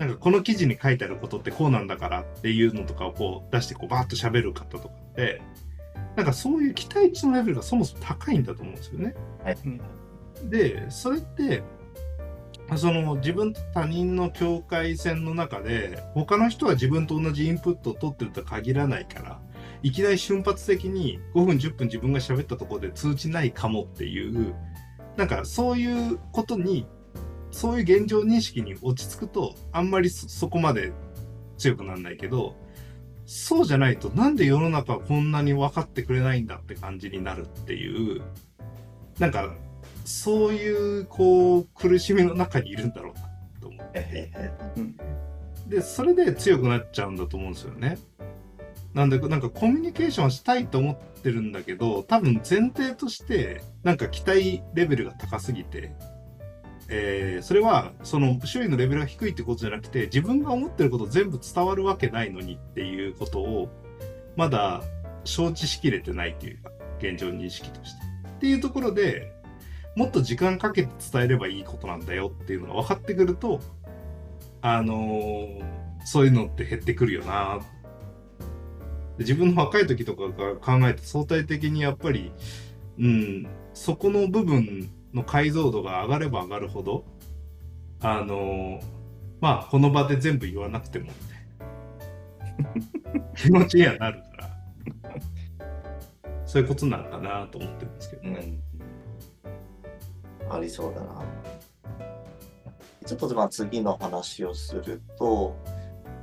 [0.00, 5.42] なんかこの記事に書いてあることってこうなんだからっていうのとかをこう出してこうバーッと喋る方とかって、
[6.16, 9.14] なんかそういう期待値のレベルがそもそも高いんだと思うんですよね。
[9.44, 9.58] はい、
[10.44, 11.62] で、それって、
[12.76, 19.40] その自分と他人の境界線の中で他の人は自分と同じインプットを取ってるとは限らないから
[19.82, 24.54] いきなり瞬発的に5分10分自分が喋ったところで通知ないかもっていう
[25.16, 26.86] なんかそういうことに
[27.50, 30.92] そういう現状認識に落ち着くとあんまりそこまで
[31.58, 32.56] 強くならないけど
[33.26, 38.22] そうじゃないとなんで世の中はこんなに分かってくれないんだって感じになるっていう
[39.18, 39.54] なんか
[40.04, 43.20] そういうこう苦しみの中にいるんだろうな
[43.60, 44.32] と思って
[45.68, 47.98] でそれで強くなっちゃうんだと思うんですよね。
[48.94, 55.92] なんでなんかコミュニケーションしたいと思ってるんだけど多分前提としてなんか期待レベルが高すぎて、
[56.92, 63.68] えー、それはその周囲のレベルが低いってことじゃなくて自分が思ってること全部伝わるわけないのにっていうことを
[64.36, 64.82] まだ
[65.24, 68.10] 承知しきれてないというか現状認識として。
[68.28, 69.32] っていうところで
[69.94, 73.60] もっと時間かけて伝えればいいことなんだよっていうのが分かってくると
[74.62, 75.62] あのー、
[76.04, 77.60] そういうのって減ってくるよな
[79.18, 82.32] 自分の若い時とかが考えて相対的にやっぱり、
[82.98, 87.04] うん、そこの部分の解像度が上がれば上がるほど
[88.00, 88.80] あのー、
[89.40, 91.12] まあこの場で全部言わなくてもみ
[92.62, 94.50] たいな気持ちにはなるから
[96.50, 98.58] そういうことなんだなと思ってるんですけどね。
[100.44, 101.22] うん、ありそうだな。
[103.06, 105.56] ちょっとまあ次の話をすると、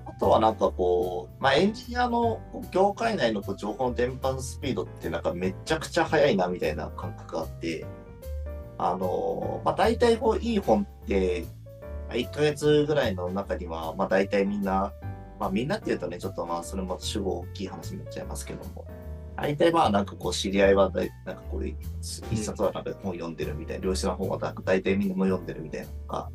[0.05, 7.85] あとはなんかこう、まあ、エンジニアの業界内の情報の伝播スピードってなんかめちゃくちゃ速いなみたいな感覚があって、
[8.77, 11.45] あの、まあ、大体こういい本って、
[12.09, 14.93] 1ヶ月ぐらいの中には、まあ、大体みんな、
[15.39, 18.85] まあ、みんなっていうとね、ちょっとまあそれも主語大きい話になっちゃいますけども、
[19.35, 21.75] 大体まあなんかこう知り合いはなんかこれ
[22.31, 26.31] 一冊はなんか本読んでるみたいな、良質な本は大体みんなも読んでるみたいなとか、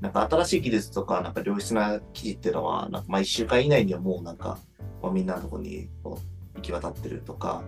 [0.00, 4.58] なんか新しい技術とか、なんか良質な記事っていうのは、なんかまあ1週間以内にはもうなんか、
[5.02, 7.62] まあ、みんなのとこにこう行き渡ってるとか、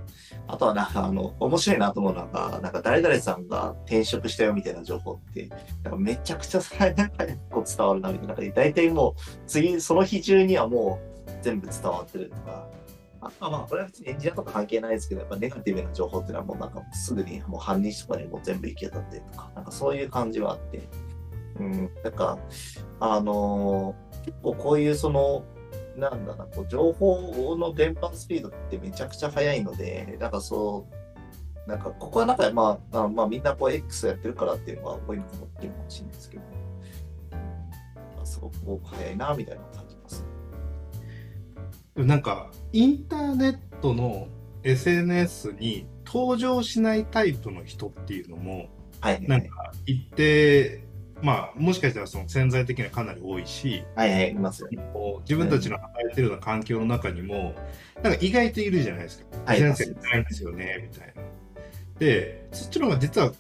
[0.46, 5.48] あとはなんかあの、面白いなと思うのが、なんか誰々さんが転職したよみたいな情報って、
[5.82, 8.54] なんかめちゃくちゃ早く伝わるなみたいな。
[8.54, 12.68] 大体もう次、その日中にはもう全部伝わってるとか、
[13.20, 20.88] あとはまあ、これは別にエンジニアとか関係ないですけど、やっぱネガティブな情報っていうのはもうなんかすぐにもう半日とかにもう全部行き当たってるとか、なんかそういう感じはあって、
[21.60, 22.38] うん、なんか、
[22.98, 25.44] あのー、結構こういうその、
[25.96, 30.86] なんだな、こう情報の伝播スピードってめちゃくちゃ速いので、なんかそ
[31.66, 36.42] う、なんかここはなんかまあ、まあみんなこう X やってるからっていうのはこういうの思ってるかもしれないですけど、
[38.24, 40.26] すごく早いな、みたいな感じます。
[41.96, 44.28] なんか、インターネットの
[44.62, 48.68] SNS に登場しないタイプの人っていうのも、
[49.00, 50.84] はい、なんか一定、
[51.22, 54.78] まあ、もしかしたらその潜在的にはかなり多いし、はいはい、いますよ、ね、
[55.20, 57.54] 自分たちの働いてるような環境の中にも、
[58.02, 59.24] なんか意外といるじゃないですか。
[59.46, 61.22] はい、先生ないんですよね、みたいな。
[61.98, 63.32] で、そっちの方が実は、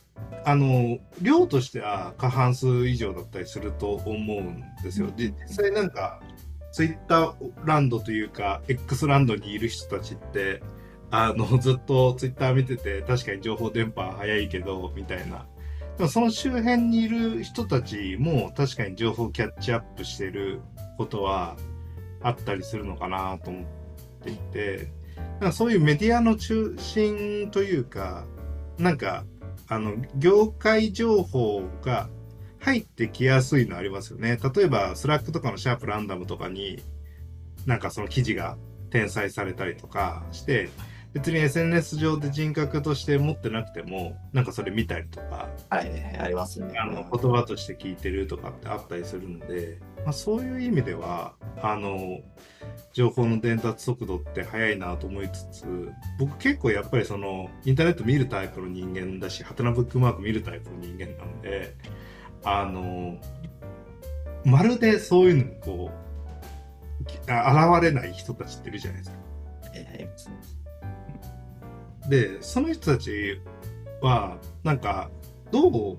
[0.44, 5.10] あの、量としては過半数以上だったりすると思うんですよ。
[5.16, 6.20] で、実際なんか、
[6.70, 10.62] ツイッターランドというか、X ランドにいる人たちって、
[11.10, 15.46] あの、ずっとツイッター見てて、確かに情報伝播早いけど、みたいな。
[16.02, 20.60] でもその周辺にいる人たちも確かに情報キャッチアップしてる
[20.98, 21.56] ことは
[22.20, 23.64] あったりするのかなと思っ
[24.24, 28.26] ていて、なんかそういうメディアの中心というか、
[28.78, 29.24] なんか、
[29.68, 32.08] あの、業界情報が
[32.58, 34.40] 入ってきやすいのありますよね。
[34.56, 36.82] 例えば、 Slack とかのシャープランダムとかに、
[37.64, 38.56] なんかその記事が
[38.88, 40.68] 転載されたりとかして、
[41.12, 46.78] 別に SNS 上で人格として持ってなくても、なんかそれ見たりとか、はい、ありますね。
[46.78, 52.20] あの言葉として聞いてるとかってあったりするので、まあ、そういう意味では、あの、
[52.94, 61.74] 情報の伝達速度って速いなと思いつつ、僕結構やっぱりその、インターネット見るタイプの人間だし、ハテナブックマーク見るタイプの人間なので、
[62.42, 63.18] あの、
[64.44, 66.02] まるでそういうのにこう、
[67.02, 69.16] 現れない人たちっているじゃないですか。
[69.74, 70.61] えー、
[72.08, 73.40] で、その人たち
[74.00, 75.10] は、なんか、
[75.50, 75.98] どう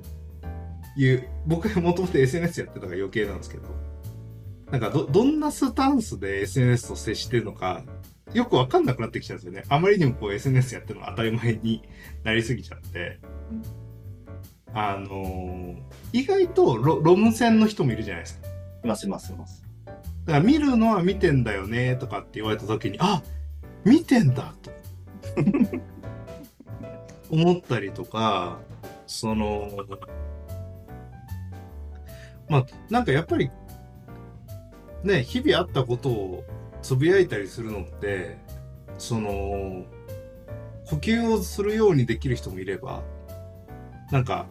[0.98, 3.64] いう、僕がもともと SNS やってたから余計なんですけど、
[4.72, 7.84] なんかど、どんなスタンスで SNS と接してるのか、
[8.34, 9.64] よくわかんなくなってきちゃうんですよね。
[9.70, 11.84] あまりにもこう SNS やってるのが当たり前に
[12.24, 13.20] なりすぎちゃって。
[14.74, 15.76] あのー、
[16.14, 18.48] 意外とロロム線の人もいるじゃないですか。
[18.84, 19.64] いますいますいます。
[20.26, 23.22] だから見るのは見てんだよねとかって言われた時に、あ
[23.86, 24.72] 見てんだと
[27.30, 28.60] 思ったりとか、
[29.08, 29.70] その、
[32.50, 33.50] まあ、なんかやっぱり、
[35.04, 36.44] ね、日々あったことを
[36.82, 38.38] つぶやいたりするのって、
[38.98, 39.86] その、
[40.86, 43.04] 呼吸をするようにできる人もいれば、
[44.12, 44.48] なんか、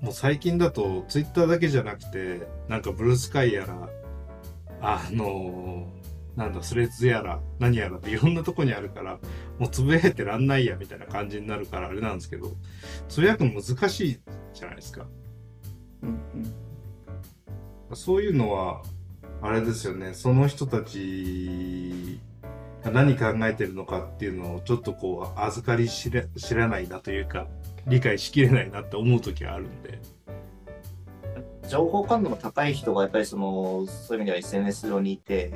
[0.00, 3.88] もう最近だとツイッターだけじゃなくて、なんかブルースカイやら、
[4.80, 5.88] あの、
[6.38, 9.18] なんだ、スレッズやら、何やらっていろんなとこにあるから、
[9.58, 12.52] もうつぶやいてらんないやみたいな感じになるからあれなんですけど、
[13.08, 14.20] つぶやくの難しい
[14.54, 15.08] じゃないですか。
[16.04, 16.08] うん
[17.90, 18.82] うん、そういうのは、
[19.42, 22.20] あれですよね、その人たち
[22.84, 27.48] が何考えてるのかっていうのをちょっとこう、預かり知ら知らないなというか、
[27.88, 29.98] 理解しきれないなって思う時はあるんで。
[31.68, 35.52] 情報感度の高い人がやっぱりそのそういう意味では SNS 上にいて、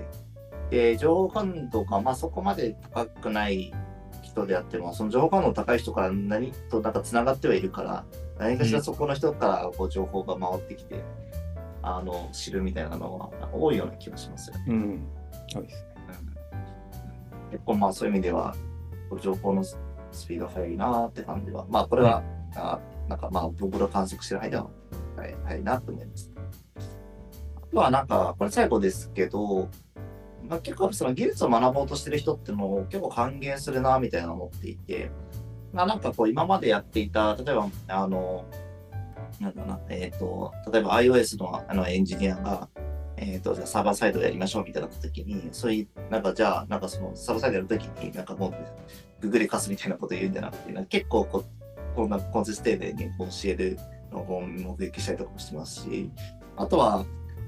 [0.73, 3.71] で情報感度がまあそこまで高くない
[4.23, 8.07] 人であっても、その情報感度の高い人から何となんかつながってはいるから、
[8.39, 11.03] 何かしらそこの人からこう情報が回ってきて、うん、
[11.83, 14.65] あの知るみたいなのは多いような気がしますよね。
[14.69, 15.07] うん、
[15.53, 15.93] そうですね。
[17.51, 18.55] 結構まあそういう意味では、
[19.21, 19.77] 情報のス
[20.27, 22.23] ピード速いなって感じは、まあこれは、
[22.55, 24.71] うん、あなんかまあ僕が観測してる間は
[25.45, 26.33] 速いなと思います。
[27.57, 29.69] あとはなんか、これ最後ですけど、
[30.49, 35.11] まあ、結構その技術を学ぼうとしてる人っていうのを結構還元するなみたいな思っていて、
[35.73, 38.45] まあ、なんかこう今までやっていた、例えば、あの、
[39.41, 42.69] なんだな、えっ、ー、と、例えば iOS のあのエンジニアが、
[43.17, 48.55] えっ、ー、と、じゃサーバーサイドやりましょうみたいな時に、そういう、なんかじゃあ、なんかそのサーバーサイドやるときに、なんかもう、
[49.21, 51.45] ググりかすみたいなこと言うんじゃなくて、結構こ、
[51.97, 53.79] こんなコンセス丁寧に教える
[54.11, 56.11] のを目撃したりとかもしてますし、
[56.57, 57.05] あとは、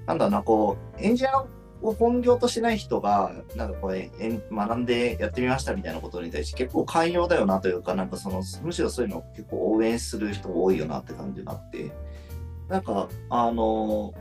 [0.06, 1.48] なんだろうな、こう、エンジニアの
[1.82, 4.10] を本業としない人が、なんかこれ、
[4.50, 11.90] 学んでやってみましたみたいなことに対して結構寛容だよなというか、なんかその、むしろそういうのを結構応援する人多いよなって感じがあって、
[12.68, 14.14] なんか、あの、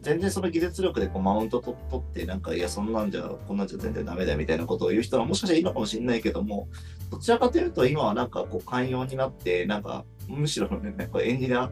[0.00, 6.68] 全然その技術力でこうマウント取って、なんか、いや、そんなんじゃ、こんなんじゃ全然ダメだよみたいなことを言う人はもしかしたらいるのかもしれないけども、
[7.10, 11.70] どちらかというと、今はなんかこう寛容になって、なんか、むしろね、なんかエンジニア、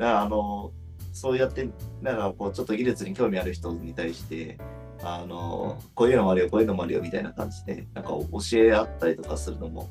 [0.00, 0.72] あの、
[1.14, 1.70] そうやって、
[2.02, 4.58] なんかこう、ちょっと技術に興味ある人に対して、
[5.00, 9.88] あの、こういうのもあるよ、こういうのもあるよ、みたいな感じで、なんか教え合ったりとかするのも、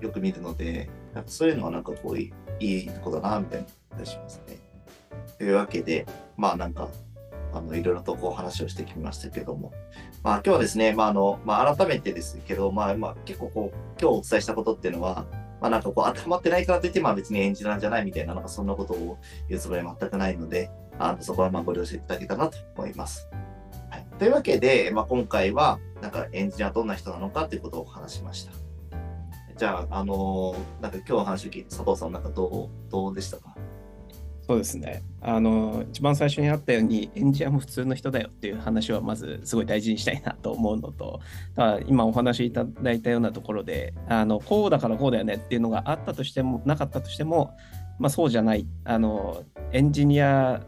[0.00, 3.66] よく見るので、なんかそういうのはなんかこう、いいとこだな、みたいな
[3.96, 4.58] 気がしますね。
[5.38, 6.06] というわけで、
[6.36, 6.88] まあなんか、
[7.52, 9.72] あの、いろいろとこう話をしてきましたけども、
[10.22, 15.26] まあ今日はですね、まああの、まあ改めてですけど、まあまあ結構こう、今日お伝えしたことっていうのは、
[15.62, 19.16] まあなんかこう、当てはまってないからといって、まあ別に演じなんじゃないみたいな、なんかそんなことを
[19.48, 23.28] 言うつもりは全くないので、あのそこはまあご了承いただけたらなと思います。
[23.88, 28.52] はい、というわけで、まあ、今回は、なんかエンジニアはどんな人なのかということを話しました。
[29.56, 33.54] じゃあ、あのー、なんか今日の話を聞いて、佐藤さん、なんかどう、どうでしたか？
[34.52, 35.02] そうですね。
[35.22, 41.20] あの、一番最初にあったように、エンジニアも普通の人だよっていう話は、まずすごい大事にしたいなと思うのと、
[41.54, 47.56] だ今お話しいただいたようなところで、あの、こうだからこうだよねっていうのがあったとしても、なかったとしても、
[47.98, 48.66] まあそうじゃない。
[48.84, 49.42] あの、
[49.72, 50.60] エンジニア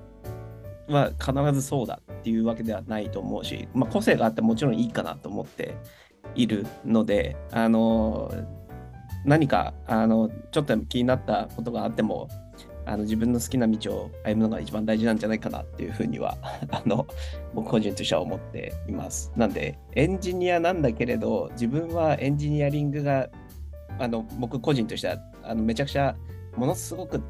[0.88, 5.76] は必ずそうだっていうわけではないと思うし、まあ個性があってもちろんいいかなと思って
[6.34, 8.32] いるので、あの、
[9.26, 12.28] 何かあのちょっと気になったことがあっても
[12.86, 16.36] あの自分の好きな道を歩むのが一番大事なんじゃないかなっていうふうには
[16.70, 17.06] あの
[17.54, 19.32] 僕個人としては思っています。
[19.36, 23.28] なんでエンジニアなんだけれど自分はエンジニアリングが
[23.98, 26.16] あの僕個人としてはあのめちゃくちゃ
[26.56, 27.22] ものすごく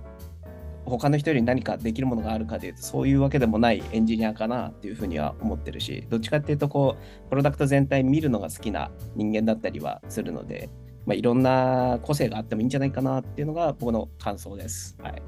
[0.86, 10.68] 他の人より何かできるものがあるかというとそういうわけでもないエンジニアかなっていうふうには思ってるしどっちかっていうとこうプロダクト全体見るのが好きな人間だったりはするので、
[11.06, 14.96] まあ、いろんな個性があってもいいんじゃないかなっていうのが僕の感想です。
[15.02, 15.22] はい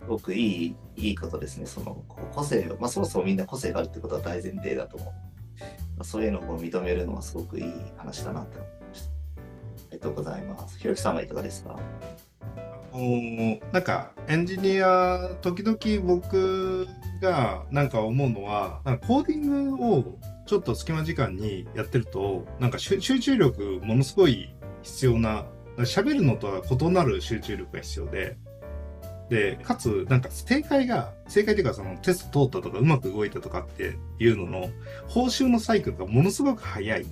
[0.00, 1.66] すごくいい、いいことですね。
[1.66, 5.08] その個性を、まあそもそもみんな個性があるってことは大前提だと思う。
[5.08, 5.14] ま
[6.00, 9.08] あ、そういうのを認めるのはすごくいい話だなと思いました。
[9.08, 9.12] あ
[9.92, 10.76] りがとうございます。
[10.78, 11.78] ひろきさんはいかがですか？
[12.92, 12.98] お
[13.72, 16.88] なんかエンジニア時々僕
[17.22, 24.52] がなんか思うのはなんかコーディングをちょっと隙間時間にやってるとなんか集中力ものすごい
[24.82, 25.46] 必要な
[25.78, 28.36] 喋るのとは異なる集中力が必要で
[29.32, 34.68] で、かつ、なんか正解が、正解っていうかそのテスト通ったとかうまく動いたとかっていうのの
[35.08, 37.06] 報酬のサイクルがものすごく早い、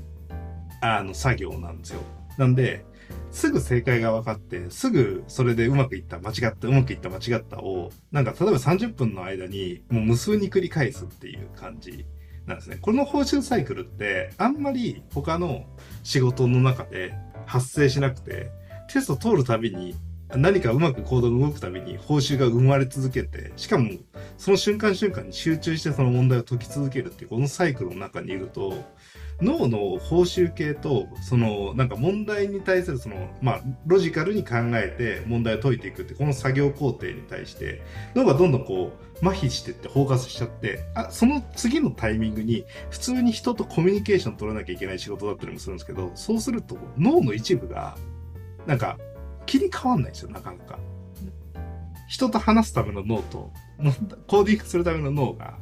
[0.82, 2.00] あの、作業なんですよ。
[2.36, 2.84] なんで、
[3.30, 12.04] すぐ正解が分かって、すぐそれでうまくいった、間違った、うまくいった、間違ったを、なんか例えば30分の間にもう無数に繰り返すっていう感じ
[12.44, 12.76] なんですね。
[12.82, 15.64] この報酬サイクルってあんまり他の
[16.02, 17.14] 仕事の中で
[17.50, 18.52] 発生しなくて、
[18.92, 19.96] テスト通るたびに
[20.36, 23.90] 何かうまく行動が動くたびに報酬が生まれ続けて、しかも
[24.38, 28.84] その瞬間瞬間に集中してその問題を解き続けるっていうこのサイクルの中にいると、
[29.40, 37.82] 脳の報酬系と、そのなんか問題に対するその、まあ、ロジカルに考えて問題を解いていくってこの作業工程に対して
[38.14, 47.96] 脳がどんどんこう麻痺してってフォーカスしちゃってあその次のタイミングに普通に人とコミュニケーション取らなきゃいけない仕事だったりもするんですけどそうすると脳の一部が
[48.66, 48.98] なんか
[49.46, 50.78] 切り替わんないんですよなかなか。
[52.08, 53.52] 人と話すための脳と
[54.26, 55.58] コーディングするための脳が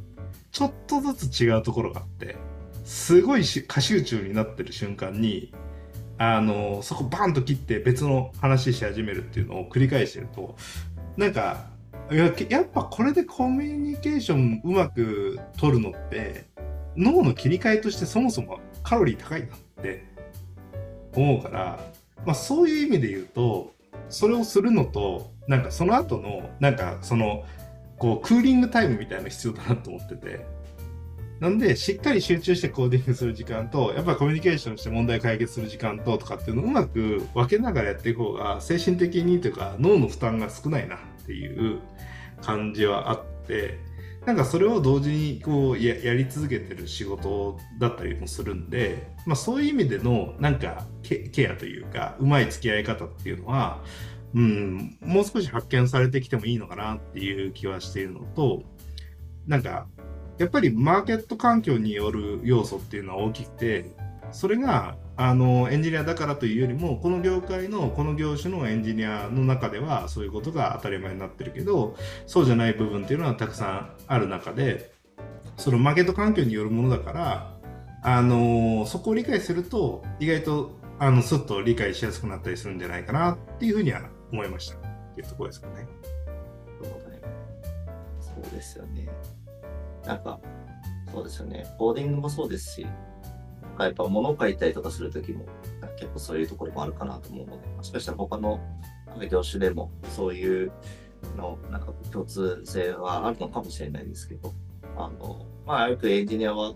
[0.51, 2.37] ちょっとずつ違うところがあって
[2.89, 5.53] すごい過集中になってる瞬間に
[6.17, 10.57] あのそこバンと切って別の話し始めるっていうのを繰り返してると
[11.19, 11.67] なんか
[12.11, 16.47] ややっぱこれでコミュニケーションうまく取るのって
[16.97, 20.07] 脳の切り替えとしてそもそもカロリー高いなって
[21.15, 21.79] 思うから、
[22.25, 23.75] まあ、そういう意味で言うと
[24.09, 27.45] それをするのとなんかその後のなんかその
[27.99, 30.58] こうクーリングタイムみたいな必要だなと思ってて。
[31.41, 41.79] なんで、しっかり集中してコーディングする時間と、やっぱコミュニケーションして問題解決する時間ととかっていうのをうまく分けながらやっていく方が、精神的にというか、脳の負担が少ないなっていう
[42.43, 43.79] 感じはあって、
[44.27, 53.83] なんかそれを同時にこうややり続けてる仕事だったりもするんで、まあ、そういう意味でのなんかケアというかうまい付き合い方っていうのは、
[54.35, 58.65] うん、もう少し発見されてきてもいいのかなっていう気はしているのと
[59.47, 59.87] なんか
[60.39, 63.91] やっぱりマーケット環境による要素っていうのは大きくて、
[64.31, 74.93] それがあのエンジニアだからというよりも、この業界のこの業種のエンジニアの中ではそういうことが当たり前になってるけど、そうじゃない部分っていうのはたくさんある中で、
[75.57, 77.59] そのマーケット環境によるものだから、
[78.03, 84.81] あのそこを理解すると、意外とあのすっと理解しやすくなったりするんじゃないかなっていうふうには思いましたっ
[85.15, 85.87] ていうところですかね。
[88.21, 89.09] そうですよね。
[90.09, 90.41] なんか、
[91.13, 91.67] そうですよね。
[91.79, 92.87] コーディングもそうですし、
[93.63, 95.45] なんかやっぱ物を書いたりとかするときも、
[95.99, 98.59] 結構そういうところもあるかなと思うので、もしかしたら他の
[99.31, 100.73] 業種でもそういう
[101.37, 104.55] の、なんか共通性はあるのかもしれないですけど、
[104.97, 106.75] あの、まあ、よくエンジニアは、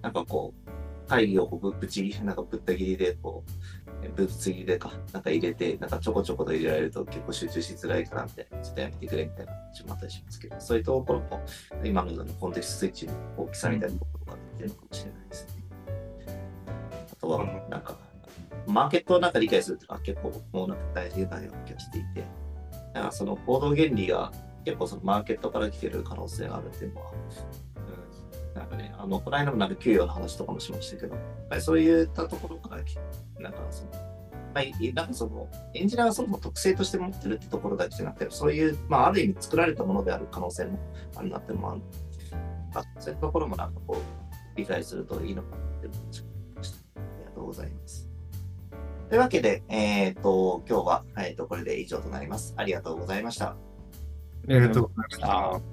[0.00, 3.44] なんかこう、会議をぶち、なんかぶった切りで、こ
[3.81, 11.44] う、ぶつ切りでか、なんか入れて、なんかちょこちょこと入れられると結構集中しづらいかなみたいな、ちょっとやめてくれみたいな話もあったりしますけど、そういうところも
[11.84, 15.62] 今のようなコンテクストスイッチの大きさみたいなところが出てるのかもしれないですね。
[17.12, 17.98] あとは、なんか、
[18.66, 22.24] マーケットをなんか理解するっていうのは結構もうなんか大事なような気がしていて、
[22.94, 24.32] なんかその行動原理が
[24.64, 27.12] 結構そのマーケットから来てる可能性があるっていうのは、
[28.54, 32.82] なんかね、あの、この間もなんか給与の話とかもしましたけど、やっぱりそういったところから、
[33.40, 33.90] なんかその、
[34.54, 40.78] まあ、なんかその、エンジニアがそも特性として持ってるってところだけじゃなくて、そういう、まあ、ある意味作られたものである可能性も
[41.16, 41.80] あるなってもある。
[42.74, 45.98] あそういうところもなんかこう、理解するといいのかなって思い
[46.56, 47.00] ました。
[47.00, 48.08] ありがとうございます。
[49.08, 52.54] というわけで、えっ、ー、と、今日は、えっ、ー、と、これで以上となります。
[52.56, 53.48] ありがとうございました。
[53.50, 53.56] あ
[54.48, 55.71] りがとうございました。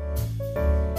[0.00, 0.89] Música